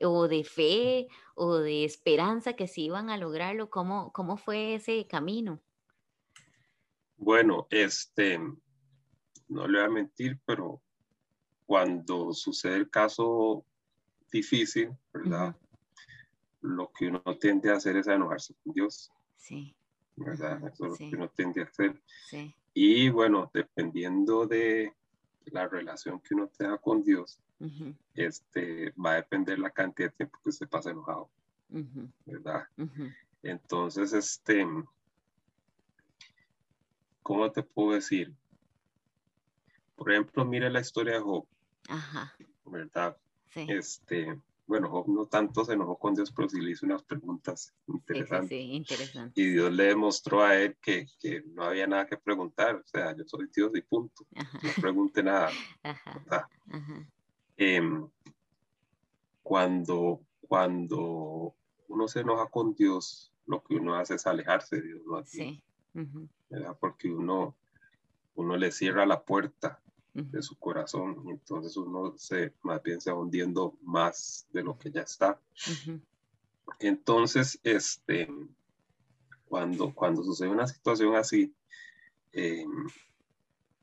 o, 0.00 0.28
de 0.28 0.44
fe 0.44 1.08
o 1.34 1.56
de 1.58 1.84
esperanza 1.84 2.54
que 2.54 2.66
se 2.66 2.82
iban 2.82 3.10
a 3.10 3.16
lograrlo. 3.16 3.70
¿Cómo, 3.70 4.12
cómo 4.12 4.36
fue 4.36 4.74
ese 4.74 5.06
camino? 5.06 5.60
Bueno, 7.16 7.66
este, 7.70 8.38
no 9.48 9.68
le 9.68 9.78
voy 9.78 9.86
a 9.86 9.90
mentir, 9.90 10.40
pero 10.46 10.80
cuando 11.66 12.32
sucede 12.32 12.76
el 12.76 12.90
caso 12.90 13.64
difícil, 14.32 14.90
¿verdad? 15.12 15.54
Lo 16.62 16.90
que 16.92 17.06
uno 17.06 17.22
tiende 17.38 17.70
a 17.70 17.76
hacer 17.76 17.96
es 17.96 18.06
enojarse 18.06 18.54
con 18.62 18.72
Dios. 18.72 19.12
Sí. 19.36 19.74
¿Verdad? 20.16 20.66
Eso 20.66 20.86
es 20.86 20.90
lo 20.90 20.96
que 20.96 21.16
uno 21.16 21.28
tiende 21.30 21.60
a 21.60 21.64
hacer. 21.64 22.02
Sí. 22.26 22.54
Y 22.74 23.08
bueno, 23.10 23.50
dependiendo 23.52 24.46
de 24.46 24.94
la 25.46 25.66
relación 25.68 26.20
que 26.20 26.34
uno 26.34 26.48
tenga 26.48 26.78
con 26.78 27.02
Dios, 27.02 27.40
este, 28.14 28.92
va 28.92 29.12
a 29.12 29.16
depender 29.16 29.58
la 29.58 29.70
cantidad 29.70 30.10
de 30.10 30.16
tiempo 30.16 30.38
que 30.42 30.50
usted 30.50 30.68
pasa 30.68 30.90
enojado, 30.90 31.28
¿verdad? 32.24 32.64
Entonces, 33.42 34.12
este, 34.12 34.66
¿cómo 37.22 37.50
te 37.50 37.62
puedo 37.62 37.92
decir? 37.92 38.34
Por 39.96 40.10
ejemplo, 40.12 40.44
mire 40.44 40.70
la 40.70 40.80
historia 40.80 41.14
de 41.14 41.20
Job, 41.20 41.46
Ajá. 41.88 42.34
¿verdad? 42.64 43.16
Sí. 43.48 43.66
Este, 43.68 44.40
bueno, 44.70 44.88
Job 44.88 45.08
no 45.08 45.26
tanto 45.26 45.64
se 45.64 45.72
enojó 45.72 45.98
con 45.98 46.14
Dios, 46.14 46.30
pero 46.30 46.48
sí 46.48 46.60
le 46.60 46.70
hizo 46.70 46.86
unas 46.86 47.02
preguntas 47.02 47.74
sí, 47.74 47.92
interesantes. 47.92 48.48
sí, 48.50 48.72
interesante. 48.72 49.40
Y 49.40 49.46
Dios 49.50 49.72
le 49.72 49.84
demostró 49.86 50.44
a 50.44 50.56
él 50.56 50.76
que, 50.80 51.08
que 51.18 51.42
no 51.42 51.64
había 51.64 51.88
nada 51.88 52.06
que 52.06 52.16
preguntar, 52.16 52.76
o 52.76 52.86
sea, 52.86 53.12
yo 53.16 53.24
soy 53.24 53.48
Dios 53.52 53.72
y 53.74 53.82
punto, 53.82 54.24
Ajá, 54.36 54.60
no 54.62 54.72
pregunte 54.80 55.24
nada. 55.24 55.50
ajá, 55.82 56.48
ajá. 56.70 57.08
Em, 57.56 58.08
cuando, 59.42 60.20
cuando 60.42 61.56
uno 61.88 62.06
se 62.06 62.20
enoja 62.20 62.46
con 62.46 62.72
Dios, 62.72 63.32
lo 63.46 63.64
que 63.64 63.74
uno 63.74 63.96
hace 63.96 64.14
es 64.14 64.26
alejarse 64.28 64.76
de 64.76 64.82
Dios, 64.82 65.00
¿no? 65.04 65.24
Sí. 65.24 65.60
ujú, 65.94 66.28
¿verdad? 66.48 66.78
Porque 66.80 67.10
uno, 67.10 67.56
uno 68.36 68.56
le 68.56 68.70
cierra 68.70 69.04
la 69.04 69.20
puerta 69.20 69.82
de 70.14 70.42
su 70.42 70.56
corazón 70.58 71.24
entonces 71.28 71.76
uno 71.76 72.14
se, 72.16 72.52
más 72.62 72.82
bien 72.82 73.00
se 73.00 73.12
va 73.12 73.18
hundiendo 73.18 73.76
más 73.82 74.46
de 74.52 74.62
lo 74.62 74.76
que 74.78 74.90
ya 74.90 75.02
está. 75.02 75.40
Entonces, 76.78 77.58
este, 77.62 78.28
cuando, 79.46 79.92
cuando 79.94 80.22
sucede 80.22 80.48
una 80.48 80.66
situación 80.66 81.14
así, 81.16 81.54
eh, 82.32 82.64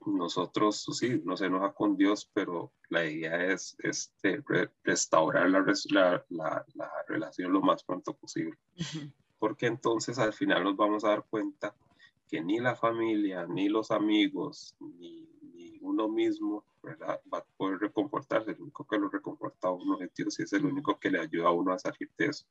nosotros, 0.06 0.86
sí, 0.98 1.22
nos 1.26 1.42
enoja 1.42 1.74
con 1.74 1.98
Dios, 1.98 2.30
pero 2.34 2.72
la 2.90 3.06
idea 3.06 3.52
es 3.52 3.76
este, 3.80 4.42
re- 4.48 4.72
restaurar 4.84 5.50
la, 5.50 5.66
la, 5.90 6.26
la- 6.30 6.66
la 6.76 6.92
relación 7.08 7.52
lo 7.52 7.62
más 7.62 7.84
pronto 7.84 8.14
posible, 8.14 8.58
porque 9.38 9.66
entonces 9.68 10.18
al 10.18 10.32
final 10.34 10.64
nos 10.64 10.78
vamos 10.78 11.04
a 11.04 11.10
dar 11.10 11.26
cuenta 11.30 11.76
que 12.30 12.42
ni 12.42 12.60
la 12.60 12.76
familia, 12.76 13.46
ni 13.48 13.68
los 13.68 13.92
amigos, 13.92 14.76
ni 14.80 15.28
uno 15.88 16.08
mismo 16.08 16.64
¿verdad? 16.84 17.20
va 17.34 17.40
a 17.40 17.46
poder 17.58 17.80
reconfortarse. 17.80 18.52
El 18.52 18.62
único 18.62 18.86
que 18.86 18.98
lo 18.98 19.10
reconforta 19.10 19.68
a 19.68 19.72
uno 19.72 20.00
es 20.02 20.14
Dios 20.14 20.40
y 20.40 20.44
es 20.44 20.54
el 20.54 20.66
único 20.66 21.00
que 21.00 21.10
le 21.10 21.20
ayuda 21.20 21.48
a 21.48 21.52
uno 21.52 21.74
a 21.74 21.80
salir 21.80 22.10
de 22.18 22.26
eso 22.28 22.46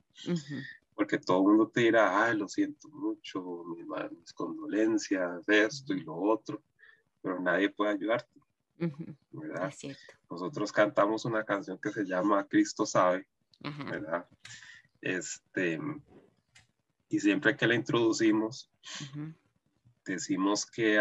porque 0.94 1.18
todo 1.18 1.38
el 1.42 1.44
mundo 1.48 1.68
te 1.68 1.80
dirá, 1.82 2.24
ay, 2.24 2.38
lo 2.38 2.48
siento 2.48 2.88
mucho, 2.88 3.64
mis, 3.66 3.86
ma- 3.86 4.08
mis 4.08 4.32
condolencias, 4.32 5.46
esto 5.46 5.92
y 5.92 6.00
lo 6.00 6.16
otro, 6.16 6.62
pero 7.20 7.38
nadie 7.38 7.68
puede 7.68 7.92
ayudarte, 7.92 8.40
ujú, 8.80 9.14
¿verdad? 9.32 9.68
Es 9.68 9.76
cierto. 9.76 10.14
Nosotros 10.30 10.72
cantamos 10.72 11.26
una 11.26 11.44
canción 11.44 11.78
que 11.78 11.90
se 11.92 12.04
llama 12.06 12.46
Cristo 12.48 12.86
sabe. 12.86 13.26
¿verdad? 13.60 14.26
Este, 15.02 15.78
y 17.10 17.20
siempre 17.20 17.54
que 17.56 17.66
la 17.66 17.74
introducimos, 17.74 18.70
decimos 20.04 20.64
que 20.64 20.98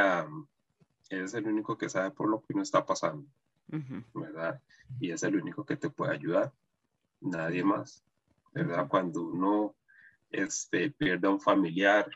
es 1.09 1.33
el 1.33 1.47
único 1.47 1.77
que 1.77 1.89
sabe 1.89 2.11
por 2.11 2.29
lo 2.29 2.41
que 2.41 2.53
uno 2.53 2.63
está 2.63 2.85
pasando, 2.85 3.27
¿verdad? 4.13 4.61
Y 4.99 5.11
es 5.11 5.23
el 5.23 5.35
único 5.35 5.65
que 5.65 5.77
te 5.77 5.89
puede 5.89 6.13
ayudar, 6.13 6.53
nadie 7.21 7.63
más, 7.63 8.03
¿verdad? 8.53 8.87
Cuando 8.87 9.23
uno 9.23 9.75
este, 10.31 10.91
pierde 10.91 11.27
a 11.27 11.31
un 11.31 11.41
familiar 11.41 12.09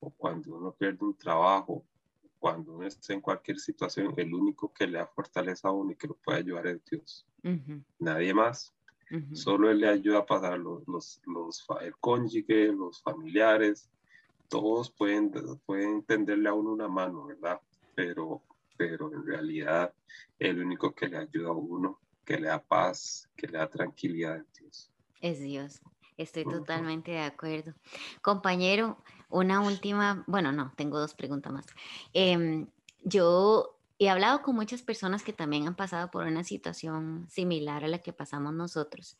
o 0.00 0.10
cuando 0.10 0.56
uno 0.56 0.72
pierde 0.72 1.04
un 1.04 1.16
trabajo, 1.16 1.84
cuando 2.38 2.74
uno 2.74 2.86
está 2.86 3.12
en 3.12 3.20
cualquier 3.20 3.58
situación, 3.58 4.14
el 4.16 4.32
único 4.32 4.72
que 4.72 4.86
le 4.86 4.98
da 4.98 5.06
fortaleza 5.06 5.68
a 5.68 5.72
uno 5.72 5.92
y 5.92 5.96
que 5.96 6.06
lo 6.06 6.14
puede 6.14 6.38
ayudar 6.38 6.66
es 6.68 6.84
Dios, 6.84 7.26
nadie 7.98 8.32
más. 8.32 8.72
Solo 9.32 9.70
Él 9.70 9.80
le 9.80 9.88
ayuda 9.88 10.18
a 10.18 10.26
pasar 10.26 10.58
los, 10.58 10.86
los, 10.86 11.20
los 11.24 11.66
el 11.80 11.96
cónyuge, 11.96 12.72
los 12.72 13.02
familiares, 13.02 13.88
todos 14.48 14.90
pueden, 14.90 15.32
pueden 15.64 16.02
tenderle 16.02 16.48
a 16.48 16.54
uno 16.54 16.72
una 16.72 16.88
mano, 16.88 17.24
¿verdad? 17.24 17.60
Pero, 17.98 18.44
pero 18.76 19.12
en 19.12 19.26
realidad 19.26 19.92
el 20.38 20.62
único 20.62 20.94
que 20.94 21.08
le 21.08 21.16
ayuda 21.16 21.48
a 21.48 21.52
uno, 21.52 21.98
que 22.24 22.38
le 22.38 22.46
da 22.46 22.62
paz, 22.62 23.28
que 23.36 23.48
le 23.48 23.58
da 23.58 23.68
tranquilidad 23.68 24.36
es 24.36 24.52
Dios. 24.52 24.90
Es 25.20 25.40
Dios. 25.40 25.80
Estoy 26.16 26.44
totalmente 26.44 27.10
de 27.10 27.22
acuerdo. 27.22 27.74
Compañero, 28.22 29.02
una 29.30 29.62
última, 29.62 30.22
bueno, 30.28 30.52
no, 30.52 30.72
tengo 30.76 31.00
dos 31.00 31.14
preguntas 31.14 31.52
más. 31.52 31.66
Em, 32.12 32.68
yo 33.02 33.80
he 33.98 34.08
hablado 34.08 34.42
con 34.42 34.54
muchas 34.54 34.82
personas 34.82 35.24
que 35.24 35.32
también 35.32 35.66
han 35.66 35.74
pasado 35.74 36.08
por 36.12 36.24
una 36.24 36.44
situación 36.44 37.26
similar 37.28 37.82
a 37.82 37.88
la 37.88 37.98
que 37.98 38.12
pasamos 38.12 38.54
nosotros. 38.54 39.18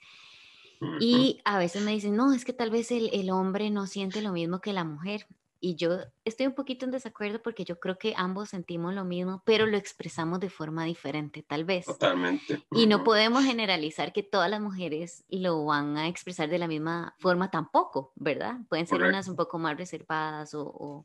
Y 1.01 1.41
a 1.45 1.59
veces 1.59 1.83
me 1.83 1.91
dicen, 1.91 2.15
no, 2.15 2.33
es 2.33 2.45
que 2.45 2.53
tal 2.53 2.71
vez 2.71 2.93
el, 2.93 3.11
el 3.13 3.31
hombre 3.31 3.71
no 3.71 3.89
siente 3.89 4.23
lo 4.23 4.31
mismo 4.31 4.61
que 4.61 4.73
la 4.73 4.85
mujer. 4.85 5.27
Y 5.61 5.75
yo 5.75 5.99
estoy 6.25 6.47
un 6.47 6.55
poquito 6.55 6.85
en 6.85 6.93
desacuerdo 6.93 7.43
porque 7.43 7.65
yo 7.65 7.81
creo 7.81 7.99
que 7.99 8.15
ambos 8.17 8.51
sentimos 8.51 8.95
lo 8.95 9.05
mismo, 9.05 9.43
pero 9.45 9.67
lo 9.67 9.77
expresamos 9.77 10.39
de 10.39 10.51
forma 10.51 10.85
diferente, 10.85 11.43
tal 11.43 11.65
vez. 11.65 11.87
Totalmente. 11.87 12.63
Y 12.71 12.87
no 12.87 13.03
podemos 13.03 13.43
generalizar 13.45 14.13
que 14.13 14.23
todas 14.23 14.49
las 14.49 14.61
mujeres 14.61 15.25
lo 15.29 15.65
van 15.65 15.97
a 15.97 16.07
expresar 16.07 16.49
de 16.49 16.59
la 16.59 16.69
misma 16.69 17.15
forma 17.19 17.51
tampoco, 17.51 18.13
¿verdad? 18.15 18.59
Pueden 18.69 18.87
ser 18.87 19.03
unas 19.03 19.27
un 19.29 19.37
poco 19.37 19.59
más 19.59 19.77
reservadas 19.77 20.55
o... 20.55 20.63
o- 20.65 21.05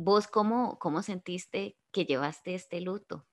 ¿Vos 0.00 0.28
cómo, 0.28 0.78
cómo 0.78 1.02
sentiste 1.02 1.76
que 1.90 2.04
llevaste 2.04 2.54
este 2.54 2.80
luto? 2.80 3.24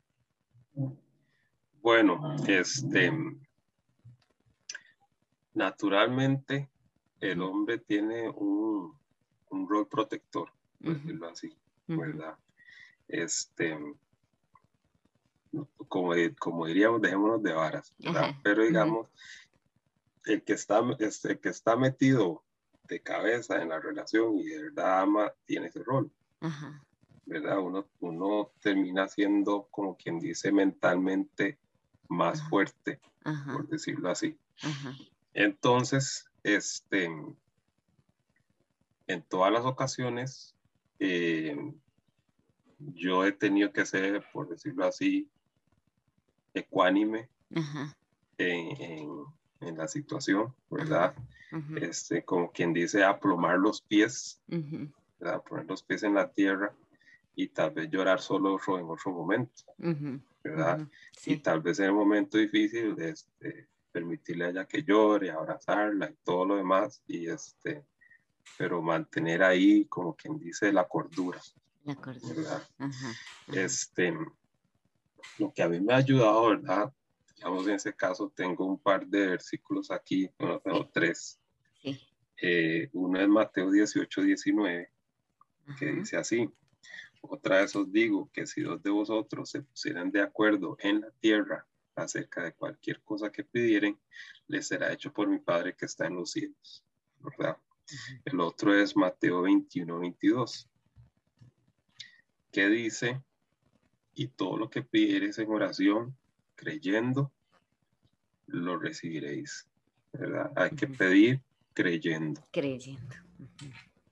Bueno, 1.81 2.35
este, 2.47 3.11
naturalmente 5.53 6.69
el 7.19 7.41
hombre 7.41 7.77
tiene 7.77 8.29
un, 8.29 8.97
protector, 9.87 10.51
por 10.83 10.93
decirlo 10.95 11.29
así, 11.29 11.55
¿verdad? 11.99 12.35
Este, 13.07 13.77
como, 15.87 16.13
di- 16.13 16.35
como 16.35 16.65
diríamos, 16.65 17.01
dejémonos 17.01 17.41
de 17.41 17.53
varas, 17.53 17.93
¿verdad? 17.99 18.35
Pero 18.43 18.63
digamos, 18.63 19.07
el 20.25 20.43
que 20.43 20.53
está, 20.53 20.81
este, 20.99 21.33
el 21.33 21.39
que 21.39 21.49
está 21.49 21.75
metido 21.75 22.43
de 22.87 23.01
cabeza 23.01 23.61
en 23.61 23.69
la 23.69 23.79
relación 23.79 24.37
y 24.37 24.45
de 24.47 24.63
verdad 24.63 25.01
ama, 25.01 25.33
tiene 25.45 25.67
ese 25.67 25.83
rol, 25.83 26.11
¿verdad? 27.25 27.59
Uno, 27.59 27.87
uno 27.99 28.51
termina 28.61 29.07
siendo, 29.07 29.67
como 29.71 29.95
quien 29.97 30.19
dice, 30.19 30.51
mentalmente 30.51 31.57
más 32.09 32.47
fuerte, 32.49 32.99
por 33.53 33.67
decirlo 33.67 34.09
así. 34.09 34.37
Entonces, 35.33 36.25
este, 36.43 37.09
en 39.07 39.21
todas 39.23 39.51
las 39.51 39.65
ocasiones, 39.65 40.55
eh, 40.99 41.55
yo 42.79 43.25
he 43.25 43.31
tenido 43.31 43.71
que 43.71 43.85
ser, 43.85 44.23
por 44.33 44.47
decirlo 44.49 44.85
así, 44.85 45.29
ecuánime 46.53 47.29
ajá, 47.55 47.95
en, 48.37 48.81
en- 48.81 49.25
en 49.61 49.77
la 49.77 49.87
situación, 49.87 50.53
¿verdad? 50.69 51.15
Este, 51.77 52.23
como 52.25 52.51
quien 52.51 52.73
dice, 52.73 53.03
aplomar 53.03 53.57
los 53.57 53.81
pies, 53.81 54.41
¿verdad? 55.19 55.41
Poner 55.43 55.65
los 55.65 55.81
pies 55.83 56.03
en 56.03 56.13
la 56.13 56.29
tierra 56.31 56.75
y 57.35 57.47
tal 57.47 57.71
vez 57.71 57.89
llorar 57.89 58.19
solo 58.19 58.55
otro- 58.55 58.77
en 58.77 58.85
otro 58.89 59.11
momento, 59.11 59.63
¿verdad? 60.43 60.79
ujú, 60.81 60.89
Y 61.15 61.19
Sí, 61.19 61.37
tal 61.37 61.61
vez 61.61 61.79
en 61.79 61.85
el 61.85 61.93
momento 61.93 62.37
difícil, 62.37 62.95
este, 62.99 63.69
permitirle 63.91 64.45
a 64.45 64.49
ella 64.49 64.65
que 64.65 64.83
llore, 64.83 65.31
abrazarla 65.31 66.09
y 66.09 66.15
todo 66.23 66.45
lo 66.45 66.55
demás, 66.57 67.01
y 67.07 67.27
este, 67.29 67.85
pero 68.57 68.81
mantener 68.81 69.43
ahí, 69.43 69.85
como 69.85 70.15
quien 70.15 70.39
dice, 70.39 70.71
la 70.71 70.87
cordura, 70.87 71.39
la 71.83 71.95
cordura. 71.95 72.55
Ajá, 72.55 72.67
ajá, 72.77 73.13
Este, 73.53 74.13
lo 75.37 75.53
que 75.53 75.63
a 75.63 75.69
mí 75.69 75.79
me 75.79 75.93
ha 75.93 75.97
ayudado, 75.97 76.49
¿verdad? 76.49 76.93
Digamos, 77.35 77.67
en 77.67 77.73
ese 77.75 77.93
caso 77.93 78.31
tengo 78.35 78.65
un 78.65 78.79
par 78.79 79.05
de 79.07 79.27
versículos 79.27 79.91
aquí, 79.91 80.29
bueno, 80.39 80.59
tengo 80.59 80.89
tres. 80.93 81.39
sí, 81.81 81.99
Eh, 82.41 82.89
uno 82.93 83.19
es 83.19 83.27
Mateo 83.27 83.71
18, 83.71 84.21
19, 84.21 84.91
que 85.77 85.85
ajá, 85.89 85.95
dice 85.99 86.17
así, 86.17 86.49
otra 87.21 87.61
vez 87.61 87.75
os 87.75 87.91
digo 87.91 88.29
que 88.31 88.45
si 88.45 88.61
dos 88.61 88.81
de 88.83 88.89
vosotros 88.89 89.49
se 89.49 89.61
pusieran 89.61 90.11
de 90.11 90.21
acuerdo 90.21 90.77
en 90.79 91.01
la 91.01 91.11
tierra 91.19 91.65
acerca 91.95 92.43
de 92.43 92.53
cualquier 92.53 93.01
cosa 93.01 93.31
que 93.31 93.43
pidieren, 93.43 93.99
les 94.47 94.67
será 94.67 94.91
hecho 94.93 95.11
por 95.11 95.27
mi 95.27 95.39
Padre 95.39 95.75
que 95.75 95.85
está 95.85 96.07
en 96.07 96.15
los 96.15 96.31
cielos, 96.31 96.83
¿verdad? 97.19 97.57
El 98.25 98.39
otro 98.39 98.73
es 98.73 98.95
Mateo 98.95 99.41
21, 99.43 99.99
22, 99.99 100.69
que 102.51 102.67
dice, 102.67 103.21
y 104.15 104.27
todo 104.29 104.57
lo 104.57 104.69
que 104.69 104.81
pidiereis 104.81 105.37
en 105.39 105.51
oración, 105.51 106.17
creyendo, 106.55 107.31
lo 108.47 108.77
recibiréis, 108.79 109.67
¿verdad? 110.13 110.51
Hay 110.55 110.71
que 110.71 110.87
pedir 110.87 111.41
creyendo. 111.73 112.47
creyendo. 112.51 113.15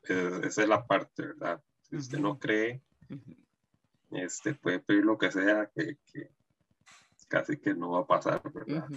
Eh, 0.09 0.41
Esa 0.43 0.63
es 0.63 0.67
la 0.67 0.85
parte, 0.85 1.27
¿verdad? 1.27 1.63
Si 1.81 1.95
usted 1.95 2.19
no 2.19 2.37
cree, 2.37 2.81
este, 4.11 4.53
puede 4.53 4.79
pedir 4.79 5.05
lo 5.05 5.17
que 5.17 5.31
sea, 5.31 5.69
que, 5.73 5.97
que 6.11 6.29
casi 7.27 7.57
que 7.57 7.73
no 7.73 7.91
va 7.91 8.01
a 8.01 8.07
pasar, 8.07 8.41
¿verdad? 8.51 8.87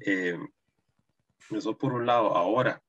Eh, 0.00 0.38
eso 1.50 1.78
por 1.78 1.92
un 1.92 2.06
lado. 2.06 2.36
Ahora, 2.36 2.82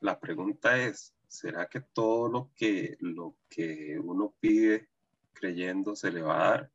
la 0.00 0.18
pregunta 0.18 0.78
es, 0.78 1.14
¿será 1.26 1.66
que 1.66 1.80
todo 1.80 2.28
lo 2.28 2.50
que, 2.54 2.96
lo 3.00 3.36
que 3.48 3.98
uno 4.02 4.34
pide 4.40 4.88
creyendo 5.32 5.96
se 5.96 6.12
le 6.12 6.22
va 6.22 6.36
a 6.36 6.50
dar? 6.50 6.72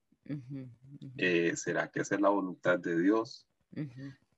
Eh, 1.17 1.55
¿Será 1.55 1.89
que 1.89 2.01
esa 2.01 2.15
es 2.15 2.21
la 2.21 2.29
voluntad 2.29 2.79
de 2.79 2.99
Dios? 2.99 3.47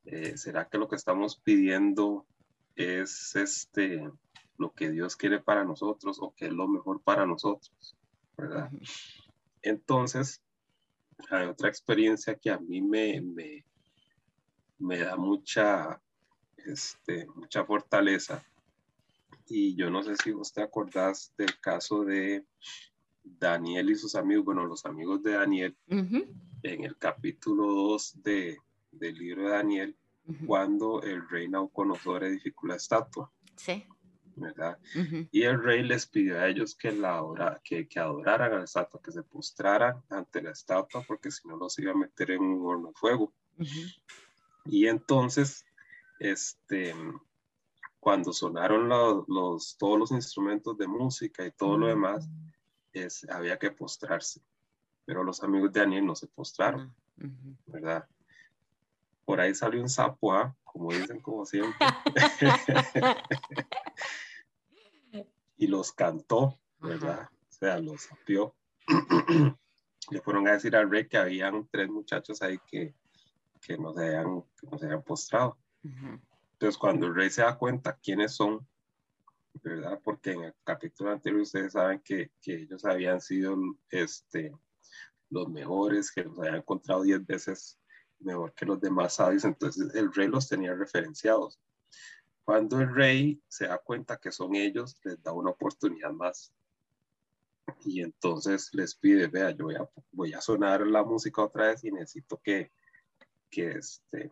Eh, 0.05 0.37
¿Será 0.37 0.67
que 0.67 0.77
lo 0.77 0.87
que 0.87 0.95
estamos 0.95 1.37
pidiendo 1.37 2.25
es 2.75 3.35
este, 3.35 4.09
lo 4.57 4.73
que 4.73 4.89
Dios 4.91 5.15
quiere 5.15 5.39
para 5.39 5.63
nosotros 5.63 6.17
o 6.21 6.33
que 6.35 6.47
es 6.47 6.53
lo 6.53 6.67
mejor 6.67 7.01
para 7.01 7.25
nosotros? 7.25 7.95
¿verdad? 8.37 8.69
Entonces, 9.61 10.41
hay 11.29 11.47
otra 11.47 11.69
experiencia 11.69 12.35
que 12.35 12.51
a 12.51 12.59
mí 12.59 12.81
me, 12.81 13.21
me, 13.21 13.65
me 14.79 14.99
da 14.99 15.15
mucha, 15.15 16.01
este, 16.57 17.27
mucha 17.35 17.65
fortaleza. 17.65 18.43
Y 19.47 19.75
yo 19.75 19.89
no 19.89 20.03
sé 20.03 20.15
si 20.15 20.31
vos 20.31 20.51
te 20.51 20.61
acordás 20.61 21.33
del 21.37 21.59
caso 21.59 22.03
de 22.03 22.45
Daniel 23.23 23.89
y 23.91 23.95
sus 23.95 24.15
amigos, 24.15 24.45
bueno, 24.45 24.65
los 24.65 24.85
amigos 24.85 25.21
de 25.23 25.33
Daniel, 25.33 25.77
en 25.87 26.83
el 26.83 26.97
capítulo 26.97 27.71
2 27.73 28.23
de, 28.23 28.57
del 28.91 29.17
libro 29.17 29.43
de 29.43 29.49
Daniel, 29.49 29.97
cuando 30.47 31.01
el 31.03 31.27
rey 31.29 31.47
Nauconosor 31.47 32.23
edificó 32.23 32.67
la 32.67 32.75
estatua. 32.75 33.31
Sí. 33.55 33.85
¿verdad? 34.35 34.77
Y 35.31 35.43
el 35.43 35.61
rey 35.63 35.83
les 35.83 36.07
pidió 36.07 36.39
a 36.39 36.47
ellos 36.47 36.75
que, 36.75 36.91
la 36.91 37.17
adora, 37.17 37.61
que, 37.63 37.87
que, 37.87 37.99
adoraran 37.99 38.53
a 38.53 38.57
la 38.57 38.63
estatua, 38.65 39.01
que 39.01 39.11
se 39.11 39.23
postraran 39.23 40.03
ante 40.09 40.41
la 40.41 40.51
estatua, 40.51 41.03
porque 41.07 41.31
si 41.31 41.47
no 41.47 41.55
los 41.57 41.77
iba 41.79 41.91
a 41.91 41.95
meter 41.95 42.31
en 42.31 42.41
un 42.41 42.65
horno 42.65 42.89
de 42.89 42.93
fuego. 42.95 43.33
Y 44.65 44.87
entonces, 44.87 45.65
este, 46.19 46.93
cuando 48.05 48.31
sonaron 48.33 48.87
los, 48.87 49.77
todos 49.79 49.97
los 49.97 50.11
instrumentos 50.11 50.77
de 50.77 50.87
música 50.87 51.43
y 51.43 51.49
todo 51.49 51.75
lo 51.75 51.87
demás, 51.87 52.29
es, 52.93 53.27
había 53.27 53.57
que 53.57 53.71
postrarse. 53.71 54.41
Pero 55.05 55.23
los 55.23 55.41
amigos 55.41 55.73
de 55.73 55.79
Daniel 55.79 56.05
no 56.05 56.13
se 56.13 56.27
postraron, 56.27 56.93
¿verdad? 57.65 58.07
Por 59.25 59.41
ahí 59.41 59.55
salió 59.55 59.81
un 59.81 59.89
sapo, 59.89 60.33
¿ah? 60.33 60.55
como 60.63 60.91
dicen, 60.91 61.19
como 61.19 61.47
siempre. 61.47 61.87
y 65.57 65.65
los 65.65 65.91
cantó, 65.91 66.59
¿verdad? 66.79 67.27
O 67.49 67.53
sea, 67.53 67.79
los 67.79 68.03
sapió. 68.03 68.53
Le 70.11 70.21
fueron 70.21 70.47
a 70.47 70.51
decir 70.51 70.75
al 70.75 70.91
rey 70.91 71.07
que 71.07 71.17
habían 71.17 71.67
tres 71.71 71.89
muchachos 71.89 72.43
ahí 72.43 72.59
que, 72.67 72.93
que 73.61 73.79
no 73.79 73.95
se 73.95 74.05
habían, 74.05 74.43
no 74.61 74.77
se 74.77 74.85
habían 74.85 75.01
postrado. 75.01 75.57
Entonces, 76.55 76.77
cuando 76.77 77.07
el 77.07 77.15
rey 77.15 77.29
se 77.29 77.41
da 77.41 77.57
cuenta 77.57 77.99
quiénes 78.01 78.33
son, 78.33 78.65
¿verdad? 79.61 79.99
Porque 80.01 80.31
en 80.31 80.43
el 80.45 80.53
capítulo 80.63 81.11
anterior 81.11 81.41
ustedes 81.41 81.73
saben 81.73 81.99
que, 81.99 82.31
que 82.41 82.61
ellos 82.61 82.85
habían 82.85 83.19
sido 83.19 83.57
este, 83.89 84.55
los 85.29 85.49
mejores, 85.49 86.13
que 86.13 86.23
los 86.23 86.39
habían 86.39 86.55
encontrado 86.55 87.03
diez 87.03 87.25
veces 87.25 87.77
mejor 88.19 88.53
que 88.53 88.65
los 88.65 88.79
demás 88.79 89.15
sabios, 89.15 89.43
entonces 89.43 89.93
el 89.95 90.13
rey 90.13 90.29
los 90.29 90.47
tenía 90.47 90.73
referenciados. 90.73 91.59
Cuando 92.45 92.79
el 92.79 92.95
rey 92.95 93.43
se 93.49 93.67
da 93.67 93.77
cuenta 93.77 94.15
que 94.15 94.31
son 94.31 94.55
ellos, 94.55 94.97
les 95.03 95.21
da 95.21 95.33
una 95.33 95.49
oportunidad 95.49 96.11
más. 96.11 96.53
Y 97.83 98.01
entonces 98.01 98.69
les 98.73 98.95
pide, 98.95 99.27
vea, 99.27 99.51
yo 99.51 99.65
voy 99.65 99.75
a, 99.75 99.89
voy 100.13 100.33
a 100.33 100.39
sonar 100.39 100.87
la 100.87 101.03
música 101.03 101.43
otra 101.43 101.67
vez 101.67 101.83
y 101.83 101.91
necesito 101.91 102.39
que, 102.41 102.71
que, 103.49 103.71
este, 103.71 104.31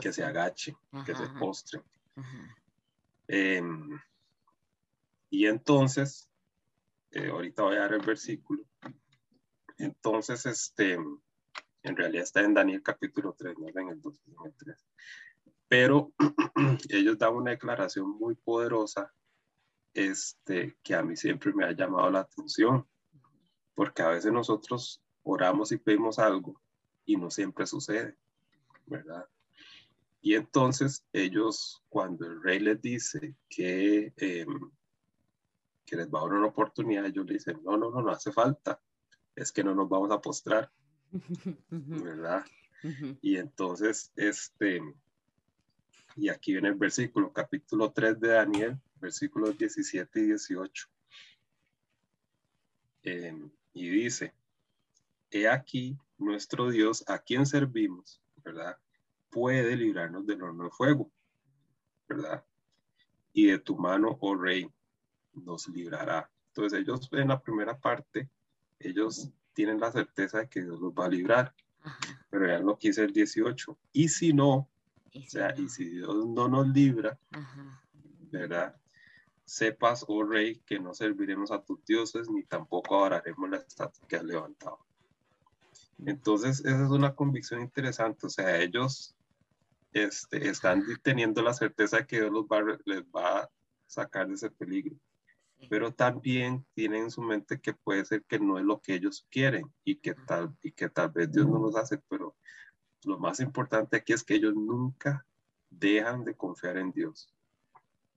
que 0.00 0.12
se 0.12 0.24
agache, 0.24 0.76
que 1.04 1.14
se 1.14 1.28
postre. 1.38 1.82
Em, 3.28 3.98
y 5.30 5.46
entonces, 5.46 6.28
eh, 7.10 7.28
ahorita 7.28 7.62
voy 7.62 7.76
a 7.76 7.80
dar 7.80 7.94
el 7.94 8.04
versículo. 8.04 8.64
Entonces, 9.78 10.46
este, 10.46 10.94
en 10.94 11.96
realidad 11.96 12.24
está 12.24 12.40
en 12.40 12.54
Daniel 12.54 12.82
capítulo 12.82 13.34
3, 13.36 13.58
no 13.58 13.68
en 13.68 13.88
el 13.88 14.00
2, 14.00 14.22
en 14.26 14.46
el 14.46 14.54
3 14.54 14.86
pero 15.68 16.12
ellos 16.88 17.18
dan 17.18 17.34
una 17.34 17.52
declaración 17.52 18.10
muy 18.10 18.34
poderosa 18.34 19.12
este, 19.94 20.76
que 20.82 20.94
a 20.94 21.02
mí 21.02 21.16
siempre 21.16 21.52
me 21.54 21.64
ha 21.64 21.72
llamado 21.72 22.10
la 22.10 22.20
atención, 22.20 22.86
porque 23.74 24.02
a 24.02 24.08
veces 24.08 24.32
nosotros 24.32 25.02
oramos 25.22 25.72
y 25.72 25.78
pedimos 25.78 26.18
algo 26.18 26.60
y 27.04 27.16
no 27.16 27.30
siempre 27.30 27.66
sucede, 27.66 28.16
¿verdad? 28.86 29.26
Y 30.26 30.34
entonces 30.34 31.06
ellos, 31.12 31.84
cuando 31.88 32.26
el 32.26 32.42
rey 32.42 32.58
les 32.58 32.82
dice 32.82 33.36
que, 33.48 34.12
em, 34.16 34.72
que 35.84 35.94
les 35.94 36.08
va 36.08 36.18
a 36.18 36.22
dar 36.22 36.32
una 36.32 36.48
oportunidad, 36.48 37.06
ellos 37.06 37.24
le 37.26 37.34
dicen, 37.34 37.62
no, 37.62 37.76
no, 37.76 37.92
no, 37.92 38.02
no 38.02 38.10
hace 38.10 38.32
falta, 38.32 38.82
es 39.36 39.52
que 39.52 39.62
no 39.62 39.72
nos 39.72 39.88
vamos 39.88 40.10
a 40.10 40.20
postrar, 40.20 40.68
¿verdad? 41.70 42.44
Y 43.22 43.36
entonces, 43.36 44.10
este, 44.16 44.82
y 46.16 46.28
aquí 46.28 46.54
viene 46.54 46.70
el 46.70 46.74
versículo, 46.74 47.32
capítulo 47.32 47.92
3 47.92 48.18
de 48.18 48.28
Daniel, 48.30 48.80
versículos 48.96 49.56
17 49.56 50.18
y 50.18 50.22
18. 50.24 50.88
Em, 53.04 53.48
y 53.74 53.88
dice, 53.90 54.34
he 55.30 55.46
aquí 55.46 55.96
nuestro 56.18 56.68
Dios 56.68 57.04
a 57.06 57.20
quien 57.20 57.46
servimos, 57.46 58.20
¿verdad? 58.42 58.76
Puede 59.30 59.76
librarnos 59.76 60.26
del 60.26 60.42
horno 60.42 60.64
de 60.64 60.70
fuego, 60.70 61.10
¿verdad? 62.08 62.44
Y 63.32 63.46
de 63.46 63.58
tu 63.58 63.76
mano, 63.76 64.16
oh 64.20 64.34
rey, 64.34 64.70
nos 65.34 65.68
librará. 65.68 66.30
Entonces 66.48 66.80
ellos 66.80 67.08
en 67.12 67.28
la 67.28 67.42
primera 67.42 67.78
parte, 67.78 68.30
ellos 68.78 69.30
tienen 69.52 69.80
la 69.80 69.92
certeza 69.92 70.38
de 70.38 70.48
que 70.48 70.62
Dios 70.62 70.80
los 70.80 70.92
va 70.92 71.06
a 71.06 71.10
librar. 71.10 71.54
Pero 72.30 72.46
ya 72.46 72.60
no 72.60 72.78
quise 72.78 73.04
el 73.04 73.12
18. 73.12 73.78
Y 73.92 74.08
si 74.08 74.32
no, 74.32 74.68
o 75.14 75.28
sea, 75.28 75.54
y 75.56 75.68
si 75.68 75.88
Dios 75.88 76.26
no 76.26 76.48
nos 76.48 76.68
libra, 76.68 77.18
¿verdad? 78.30 78.76
Sepas, 79.44 80.04
oh 80.08 80.24
rey, 80.24 80.56
que 80.66 80.78
no 80.78 80.92
serviremos 80.92 81.50
a 81.50 81.62
tus 81.62 81.84
dioses 81.84 82.28
ni 82.28 82.42
tampoco 82.42 82.96
adoraremos 82.96 83.48
la 83.48 83.58
estatua 83.58 84.06
que 84.08 84.16
has 84.16 84.24
levantado. 84.24 84.78
Entonces, 86.04 86.60
esa 86.60 86.84
es 86.84 86.90
una 86.90 87.14
convicción 87.14 87.62
interesante. 87.62 88.26
O 88.26 88.30
sea, 88.30 88.60
ellos 88.60 89.15
este, 90.04 90.48
están 90.48 90.84
teniendo 91.02 91.42
la 91.42 91.54
certeza 91.54 91.98
de 91.98 92.06
que 92.06 92.20
Dios 92.20 92.30
los 92.30 92.44
va, 92.44 92.62
les 92.84 93.02
va 93.04 93.40
a 93.40 93.50
sacar 93.86 94.28
de 94.28 94.34
ese 94.34 94.50
peligro. 94.50 94.96
Pero 95.70 95.92
también 95.92 96.66
tienen 96.74 97.04
en 97.04 97.10
su 97.10 97.22
mente 97.22 97.60
que 97.60 97.72
puede 97.72 98.04
ser 98.04 98.22
que 98.24 98.38
no 98.38 98.58
es 98.58 98.64
lo 98.64 98.80
que 98.80 98.94
ellos 98.94 99.26
quieren 99.30 99.72
y 99.84 99.96
que 99.96 100.14
tal, 100.14 100.54
y 100.62 100.72
que 100.72 100.90
tal 100.90 101.10
vez 101.10 101.32
Dios 101.32 101.46
no 101.46 101.58
los 101.58 101.76
hace, 101.76 101.98
pero 102.08 102.36
lo 103.04 103.18
más 103.18 103.40
importante 103.40 103.96
aquí 103.96 104.12
es 104.12 104.22
que 104.22 104.34
ellos 104.34 104.54
nunca 104.54 105.24
dejan 105.70 106.24
de 106.24 106.34
confiar 106.34 106.76
en 106.76 106.92
Dios. 106.92 107.32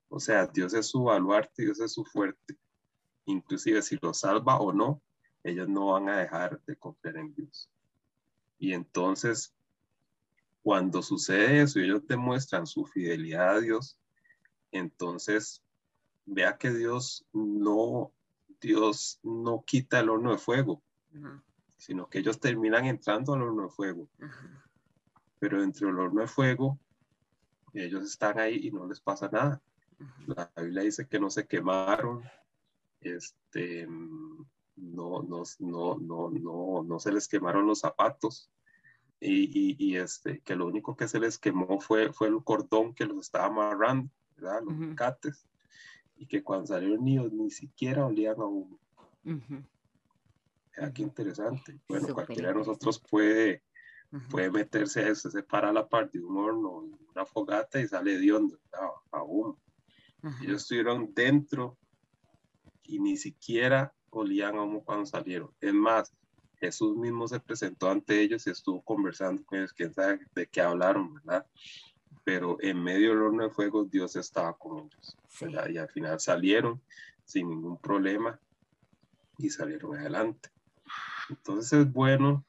O 0.09 0.19
sea, 0.19 0.47
Dios 0.47 0.73
es 0.73 0.87
su 0.87 1.03
baluarte, 1.03 1.63
Dios 1.63 1.79
es 1.79 1.93
su 1.93 2.03
fuerte. 2.03 2.57
Inclusive 3.25 3.81
si 3.83 3.97
lo 4.01 4.13
salva 4.13 4.59
o 4.59 4.73
no, 4.73 5.01
ellos 5.43 5.69
no 5.69 5.93
van 5.93 6.09
a 6.09 6.17
dejar 6.17 6.61
de 6.65 6.75
confiar 6.75 7.17
en 7.17 7.33
Dios. 7.33 7.69
Y 8.57 8.73
entonces, 8.73 9.53
cuando 10.63 11.01
sucede 11.01 11.61
eso 11.61 11.79
y 11.79 11.85
ellos 11.85 12.05
demuestran 12.07 12.67
su 12.67 12.85
fidelidad 12.85 13.57
a 13.57 13.59
Dios, 13.61 13.97
entonces 14.71 15.63
vea 16.25 16.57
que 16.57 16.71
Dios 16.71 17.25
no, 17.33 18.11
Dios 18.61 19.19
no 19.23 19.63
quita 19.65 19.99
el 19.99 20.09
horno 20.09 20.31
de 20.31 20.37
fuego, 20.37 20.81
sino 21.77 22.09
que 22.09 22.19
ellos 22.19 22.39
terminan 22.39 22.85
entrando 22.85 23.33
al 23.33 23.41
horno 23.41 23.63
de 23.63 23.69
fuego 23.69 24.07
pero 25.39 25.63
entre 25.63 25.87
el 25.87 25.97
horno 25.97 26.21
de 26.21 26.27
fuego, 26.27 26.77
ellos 27.73 28.03
están 28.03 28.39
ahí 28.39 28.67
y 28.67 28.71
no 28.71 28.85
les 28.85 28.99
pasa 28.99 29.29
nada. 29.31 29.61
La 30.27 30.51
Biblia 30.57 30.83
dice 30.83 31.07
que 31.07 31.19
no 31.19 31.29
se 31.29 31.47
quemaron, 31.47 32.23
este, 33.01 33.87
no, 33.87 35.23
no, 35.23 35.43
no, 35.59 35.97
no, 35.97 36.29
no, 36.29 36.83
no 36.83 36.99
se 36.99 37.11
les 37.11 37.27
quemaron 37.27 37.65
los 37.65 37.79
zapatos. 37.79 38.51
Y, 39.21 39.75
y, 39.77 39.97
este, 39.97 40.39
que 40.41 40.55
lo 40.55 40.67
único 40.67 40.95
que 40.95 41.08
se 41.08 41.19
les 41.19 41.38
quemó 41.38 41.82
fue, 41.82 42.13
fue 42.13 42.29
el 42.29 42.41
cordón 42.43 42.93
que 42.93 43.05
los 43.05 43.17
estaba 43.17 43.47
amarrando, 43.47 44.10
¿verdad? 44.38 44.62
los 44.63 44.95
cates, 44.95 45.45
y 46.15 46.25
que 46.25 46.41
cuando 46.41 46.67
salieron 46.67 47.03
niños 47.03 47.32
ni 47.34 47.51
siquiera 47.51 48.05
olían 48.05 48.39
a 48.39 48.45
humo. 48.45 48.79
Aquí 50.77 51.03
interesante. 51.03 51.82
Bueno, 51.89 52.13
cualquiera 52.13 52.49
de 52.49 52.55
nosotros 52.55 53.03
puede 53.10 53.63
puede 54.29 54.51
meterse 54.51 55.01
a 55.01 55.10
eso, 55.10 55.29
se 55.29 55.43
para 55.43 55.71
la 55.71 55.88
parte 55.88 56.17
de 56.17 56.25
un 56.25 56.38
horno, 56.38 56.89
una 57.13 57.25
fogata 57.25 57.79
y 57.79 57.88
sale 57.88 58.17
de 58.17 58.34
hondo, 58.34 58.58
aún. 59.12 59.58
Ellos 60.41 60.63
estuvieron 60.63 61.13
dentro 61.13 61.77
y 62.84 62.99
ni 62.99 63.17
siquiera 63.17 63.93
olían 64.10 64.58
a 64.58 64.63
humo 64.63 64.84
cuando 64.84 65.05
salieron. 65.05 65.51
Es 65.62 65.73
más, 65.73 66.13
Jesús 66.59 66.95
mismo 66.97 67.27
se 67.27 67.39
presentó 67.39 67.89
ante 67.89 68.21
ellos 68.21 68.45
y 68.47 68.51
estuvo 68.51 68.81
conversando 68.81 69.43
con 69.45 69.59
ellos, 69.59 69.73
quién 69.73 69.93
sabe 69.93 70.19
de 70.35 70.47
qué 70.47 70.61
hablaron, 70.61 71.15
¿verdad? 71.15 71.45
pero 72.23 72.57
en 72.61 72.83
medio 72.83 73.09
del 73.09 73.23
horno 73.23 73.43
de 73.43 73.49
fuego 73.49 73.85
Dios 73.85 74.15
estaba 74.15 74.55
con 74.55 74.79
ellos. 74.79 75.17
Y 75.71 75.77
al 75.77 75.89
final 75.89 76.19
salieron 76.19 76.79
sin 77.25 77.49
ningún 77.49 77.77
problema 77.79 78.39
y 79.39 79.49
salieron 79.49 79.97
adelante. 79.97 80.49
Entonces 81.29 81.73
es 81.73 81.91
bueno 81.91 82.45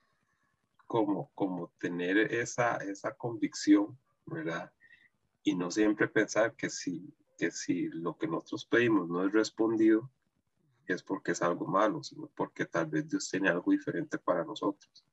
como, 0.87 1.31
como 1.35 1.73
tener 1.79 2.19
esa, 2.19 2.77
esa 2.77 3.15
convicción, 3.15 3.99
¿verdad? 4.27 4.71
Y 5.43 5.55
no 5.55 5.71
siempre 5.71 6.09
pensar 6.09 6.55
que 6.57 6.69
si, 6.69 7.15
que 7.39 7.51
si 7.51 7.89
lo 7.89 8.19
que 8.19 8.27
nosotros 8.27 8.67
pedimos 8.67 9.09
no 9.09 9.25
es 9.25 9.33
respondido, 9.33 10.11
es 10.87 11.03
porque 11.03 11.33
es 11.33 11.43
algo 11.43 11.67
malo, 11.67 12.03
sino 12.03 12.29
porque 12.35 12.67
tal 12.67 12.87
vez 12.87 13.09
Dios 13.09 13.29
tiene 13.29 13.49
algo 13.49 13.71
diferente 13.73 14.19
para 14.19 14.45
nosotros. 14.45 15.05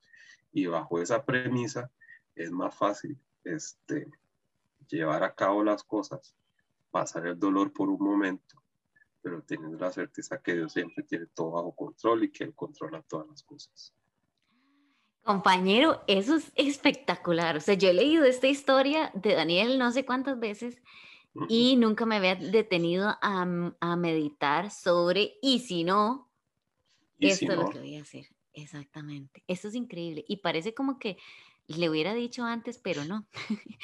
Y 0.52 0.66
bajo 0.66 1.02
esa 1.02 1.24
premisa 1.24 1.92
es 2.36 2.52
más 2.52 2.76
fácil 2.76 3.20
este, 3.44 4.12
llevar 4.88 5.24
a 5.24 5.34
cabo 5.34 5.64
las 5.64 5.84
cosas, 5.84 6.36
pasar 6.92 7.28
el 7.28 7.40
dolor 7.40 7.72
por 7.74 7.90
un 7.90 8.04
momento, 8.04 8.64
pero 9.22 9.44
teniendo 9.44 9.78
la 9.78 9.92
certeza 9.92 10.42
que 10.42 10.56
Dios 10.56 10.74
siempre 10.74 11.04
tiene 11.04 11.28
todo 11.28 11.52
bajo 11.52 11.76
control 11.76 12.24
y 12.24 12.32
que 12.32 12.46
Él 12.46 12.56
controla 12.56 13.02
todas 13.02 13.28
las 13.28 13.44
cosas. 13.44 13.94
Compañero, 15.24 16.04
eso 16.08 16.38
es 16.38 16.54
espectacular. 16.56 17.58
O 17.58 17.60
sea, 17.60 17.74
yo 17.74 17.90
he 17.90 17.94
leído 17.94 18.24
esta 18.24 18.48
historia 18.48 19.12
de 19.14 19.36
Daniel 19.36 19.78
no 19.78 19.92
sé 19.92 20.06
cuántas 20.06 20.40
veces 20.40 20.82
y 21.50 21.76
nunca 21.78 22.06
me 22.06 22.18
había 22.18 22.36
detenido 22.36 23.08
a, 23.22 23.74
a 23.80 23.96
meditar 23.96 24.72
sobre, 24.72 25.38
y 25.42 25.60
si 25.60 25.84
no, 25.84 26.30
esto 27.20 27.52
es 27.52 27.58
lo 27.58 27.70
que 27.70 27.80
voy 27.80 27.96
a 27.98 28.02
hacer. 28.02 28.28
Exactamente. 28.54 29.44
Esto 29.48 29.68
es 29.68 29.76
increíble. 29.76 30.26
Y 30.28 30.38
parece 30.38 30.74
como 30.74 30.98
que 30.98 31.18
le 31.68 31.90
hubiera 31.90 32.14
dicho 32.14 32.44
antes, 32.44 32.80
pero 32.80 33.06
no. 33.06 33.28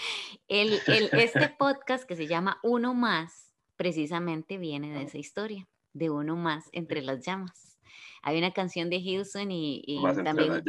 el, 0.48 0.80
el, 0.88 1.10
este 1.14 1.50
podcast 1.60 2.06
que 2.06 2.16
se 2.16 2.28
llama 2.28 2.60
Uno 2.64 2.94
Más, 2.94 3.54
precisamente 3.76 4.58
viene 4.58 4.92
de 4.94 5.04
esa 5.04 5.18
historia, 5.18 5.68
de 5.94 6.10
uno 6.10 6.36
más 6.36 6.70
entre 6.72 7.02
las 7.02 7.26
llamas. 7.26 7.78
Hay 8.22 8.38
una 8.38 8.52
canción 8.52 8.90
de 8.90 8.98
Hilson 8.98 9.52
y, 9.52 10.02
también... 10.24 10.64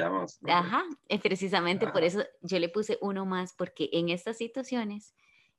Ajá, 0.48 0.84
eh, 1.08 1.20
precisamente 1.20 1.86
por 1.86 2.02
eso 2.02 2.24
yo 2.42 2.58
le 2.58 2.68
puse 2.68 2.98
uno 3.00 3.24
más, 3.26 3.54
porque 3.54 3.88
en 3.92 4.08
estas 4.08 4.38
situaciones 4.38 5.14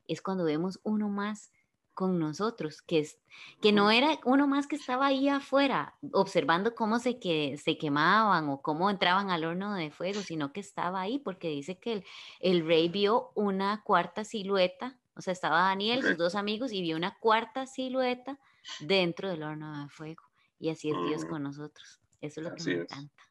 es 0.07 0.21
cuando 0.21 0.43
vemos 0.43 0.79
uno 0.83 1.09
más 1.09 1.51
con 1.95 2.19
nosotros, 2.19 2.81
que, 2.81 2.99
es, 2.99 3.17
que 3.61 3.71
no 3.71 3.89
era 3.89 4.19
uno 4.25 4.47
más 4.47 4.67
que 4.67 4.75
estaba 4.75 5.07
ahí 5.07 5.29
afuera 5.29 5.95
observando 6.11 6.75
cómo 6.75 6.99
se, 6.99 7.19
que, 7.19 7.57
se 7.57 7.77
quemaban 7.77 8.49
o 8.49 8.61
cómo 8.61 8.89
entraban 8.89 9.31
al 9.31 9.45
horno 9.45 9.73
de 9.73 9.91
fuego, 9.91 10.21
sino 10.21 10.51
que 10.51 10.59
estaba 10.59 10.99
ahí 10.99 11.19
porque 11.19 11.47
dice 11.47 11.79
que 11.79 11.93
el, 11.93 12.05
el 12.41 12.67
rey 12.67 12.89
vio 12.89 13.31
una 13.33 13.81
cuarta 13.83 14.25
silueta, 14.25 14.99
o 15.15 15.21
sea, 15.21 15.31
estaba 15.31 15.61
Daniel, 15.61 16.03
sus 16.03 16.17
dos 16.17 16.35
amigos, 16.35 16.73
y 16.73 16.81
vio 16.81 16.97
una 16.97 17.17
cuarta 17.17 17.65
silueta 17.65 18.37
dentro 18.81 19.29
del 19.29 19.43
horno 19.43 19.83
de 19.83 19.89
fuego. 19.89 20.23
Y 20.59 20.69
así 20.69 20.89
es 20.89 20.97
Dios 21.07 21.23
mm. 21.23 21.29
con 21.29 21.43
nosotros. 21.43 22.01
Eso 22.19 22.41
es 22.41 22.47
lo 22.47 22.55
que 22.55 22.63
me 22.63 22.81
encanta. 22.81 23.23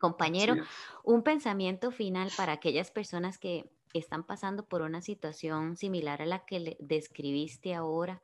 Compañero, 0.00 0.56
un 1.04 1.22
pensamiento 1.22 1.90
final 1.90 2.30
para 2.36 2.52
aquellas 2.52 2.90
personas 2.90 3.38
que 3.38 3.70
están 3.94 4.24
pasando 4.24 4.64
por 4.64 4.82
una 4.82 5.02
situación 5.02 5.76
similar 5.76 6.22
a 6.22 6.26
la 6.26 6.44
que 6.44 6.60
le 6.60 6.76
describiste 6.80 7.74
ahora, 7.74 8.22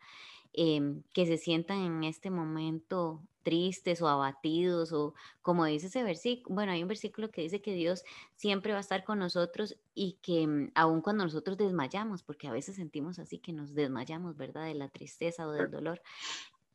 em, 0.52 1.02
que 1.12 1.26
se 1.26 1.38
sientan 1.38 1.78
en 1.78 2.04
este 2.04 2.30
momento 2.30 3.22
tristes 3.42 4.00
o 4.02 4.08
abatidos 4.08 4.92
o 4.92 5.14
como 5.42 5.64
dice 5.64 5.88
ese 5.88 6.02
versículo, 6.02 6.54
bueno, 6.54 6.72
hay 6.72 6.82
un 6.82 6.88
versículo 6.88 7.30
que 7.30 7.42
dice 7.42 7.60
que 7.60 7.74
Dios 7.74 8.04
siempre 8.36 8.72
va 8.72 8.78
a 8.78 8.82
estar 8.82 9.04
con 9.04 9.18
nosotros 9.18 9.76
y 9.94 10.18
que 10.22 10.46
mm, 10.46 10.72
aun 10.74 11.00
cuando 11.00 11.24
nosotros 11.24 11.56
desmayamos, 11.56 12.22
porque 12.22 12.48
a 12.48 12.52
veces 12.52 12.76
sentimos 12.76 13.18
así 13.18 13.38
que 13.38 13.52
nos 13.52 13.74
desmayamos, 13.74 14.36
¿verdad? 14.36 14.66
De 14.66 14.74
la 14.74 14.88
tristeza 14.88 15.46
o 15.46 15.52
del 15.52 15.70
dolor, 15.70 16.02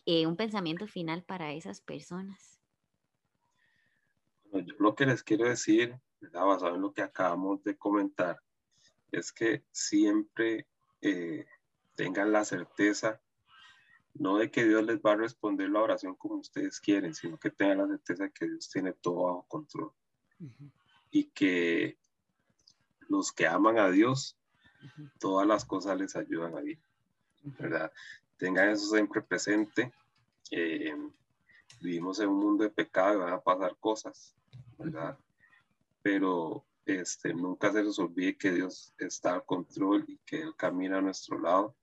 eh, 0.06 0.28
un 0.28 0.36
pensamiento 0.36 0.88
final 0.88 1.24
para 1.24 1.54
esas 1.54 1.82
personas. 1.82 2.60
Bueno, 4.52 4.68
yo 4.68 4.76
lo 4.80 4.96
que 4.96 5.06
les 5.06 5.24
quiero 5.24 5.48
decir, 5.48 6.00
basado 6.34 6.76
en 6.76 6.82
lo 6.82 6.94
que 6.94 7.02
acabamos 7.02 7.64
de 7.64 7.78
comentar, 7.78 8.40
es 9.12 9.32
que 9.32 9.64
siempre 9.72 10.68
eh, 11.02 11.46
tengan 11.96 12.32
la 12.32 12.46
certeza, 12.46 13.22
no 14.14 14.38
de 14.38 14.50
que 14.50 14.66
Dios 14.66 14.84
les 14.84 15.00
va 15.00 15.14
a 15.14 15.18
responder 15.18 15.70
la 15.70 15.82
oración 15.82 16.16
como 16.16 16.36
ustedes 16.36 16.80
quieren, 16.80 17.14
sino 17.14 17.38
que 17.38 17.52
tengan 17.52 17.80
la 17.80 17.88
certeza 17.88 18.24
de 18.24 18.32
que 18.32 18.48
Dios 18.48 18.70
tiene 18.70 18.94
todo 18.94 19.26
bajo 19.26 19.46
control. 19.48 19.92
Y 21.12 21.26
que 21.26 21.98
los 23.08 23.32
que 23.32 23.48
aman 23.48 23.80
a 23.80 23.90
Dios, 23.90 24.38
todas 25.20 25.48
las 25.48 25.66
cosas 25.66 25.98
les 25.98 26.16
ayudan 26.16 26.56
a 26.56 26.62
vivir, 26.62 26.80
¿verdad? 27.44 27.92
tengan 28.38 28.70
eso 28.70 28.88
siempre 28.94 29.22
presente. 29.22 29.92
Eh, 30.52 30.96
vivimos 31.82 32.20
en 32.20 32.30
un 32.30 32.40
mundo 32.40 32.64
de 32.64 32.70
pecado 32.70 33.16
y 33.16 33.18
van 33.18 33.34
a 33.34 33.42
pasar 33.42 33.76
cosas, 33.80 34.36
¿verdad? 34.78 35.18
Pero 36.02 36.66
este, 36.88 37.34
nunca 37.34 37.72
se 37.72 37.84
les 37.84 38.00
olvide 38.00 38.38
que 38.38 38.52
Dios 38.52 38.94
está 38.98 39.34
al 39.34 39.46
control 39.46 40.06
y 40.08 40.18
que 40.26 40.42
Él 40.42 40.56
camina 40.56 40.98
a 40.98 41.02
nuestro 41.02 41.40
lado 41.40 41.76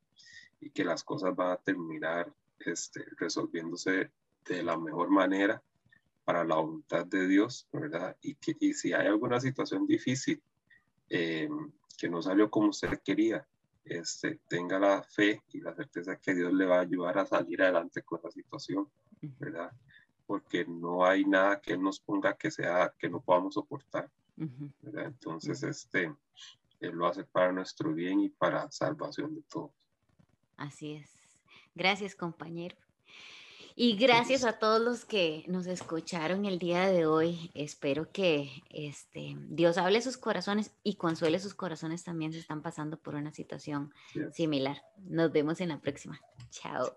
y 0.60 0.70
que 0.70 0.84
las 0.84 1.04
cosas 1.04 1.36
van 1.36 1.52
a 1.52 1.56
terminar 1.56 2.32
este, 2.58 3.04
resolviéndose 3.18 4.10
de 4.46 4.62
la 4.62 4.78
mejor 4.78 5.10
manera 5.10 5.62
para 6.24 6.44
la 6.44 6.56
voluntad 6.56 7.06
de 7.06 7.28
Dios, 7.28 7.68
¿verdad? 7.72 8.16
Y, 8.22 8.34
que, 8.36 8.56
y 8.58 8.72
si 8.72 8.92
hay 8.92 9.06
alguna 9.06 9.40
situación 9.40 9.86
difícil 9.86 10.42
eh, 11.10 11.48
que 11.98 12.08
no 12.08 12.22
salió 12.22 12.50
como 12.50 12.68
usted 12.68 12.98
quería, 13.04 13.46
este, 13.84 14.40
tenga 14.48 14.78
la 14.78 15.02
fe 15.02 15.42
y 15.52 15.60
la 15.60 15.74
certeza 15.74 16.16
que 16.16 16.34
Dios 16.34 16.52
le 16.52 16.64
va 16.64 16.78
a 16.78 16.82
ayudar 16.82 17.18
a 17.18 17.26
salir 17.26 17.62
adelante 17.62 18.02
con 18.02 18.20
la 18.24 18.30
situación, 18.30 18.88
¿verdad? 19.20 19.70
Porque 20.26 20.64
no 20.64 21.04
hay 21.04 21.26
nada 21.26 21.60
que 21.60 21.74
Él 21.74 21.82
nos 21.82 22.00
ponga 22.00 22.34
que 22.34 22.50
sea, 22.50 22.94
que 22.98 23.10
no 23.10 23.20
podamos 23.20 23.54
soportar, 23.54 24.10
Entonces, 24.36 25.62
este, 25.62 26.14
Él 26.80 26.92
lo 26.92 27.06
hace 27.06 27.24
para 27.24 27.52
nuestro 27.52 27.92
bien 27.92 28.20
y 28.20 28.28
para 28.28 28.70
salvación 28.70 29.34
de 29.34 29.42
todos. 29.42 29.70
Así 30.56 30.94
es. 30.94 31.10
Gracias, 31.74 32.14
compañero. 32.14 32.76
Y 33.76 33.96
gracias 33.96 34.44
a 34.44 34.60
todos 34.60 34.80
los 34.80 35.04
que 35.04 35.44
nos 35.48 35.66
escucharon 35.66 36.44
el 36.44 36.60
día 36.60 36.86
de 36.86 37.06
hoy. 37.06 37.50
Espero 37.54 38.12
que 38.12 38.62
este, 38.70 39.36
Dios 39.48 39.78
hable 39.78 40.00
sus 40.00 40.16
corazones 40.16 40.70
y 40.84 40.94
consuele 40.94 41.40
sus 41.40 41.54
corazones 41.54 42.04
también 42.04 42.32
si 42.32 42.38
están 42.38 42.62
pasando 42.62 42.96
por 42.98 43.16
una 43.16 43.32
situación 43.32 43.92
similar. 44.32 44.84
Nos 44.98 45.32
vemos 45.32 45.60
en 45.60 45.70
la 45.70 45.80
próxima. 45.80 46.20
Chao. 46.50 46.96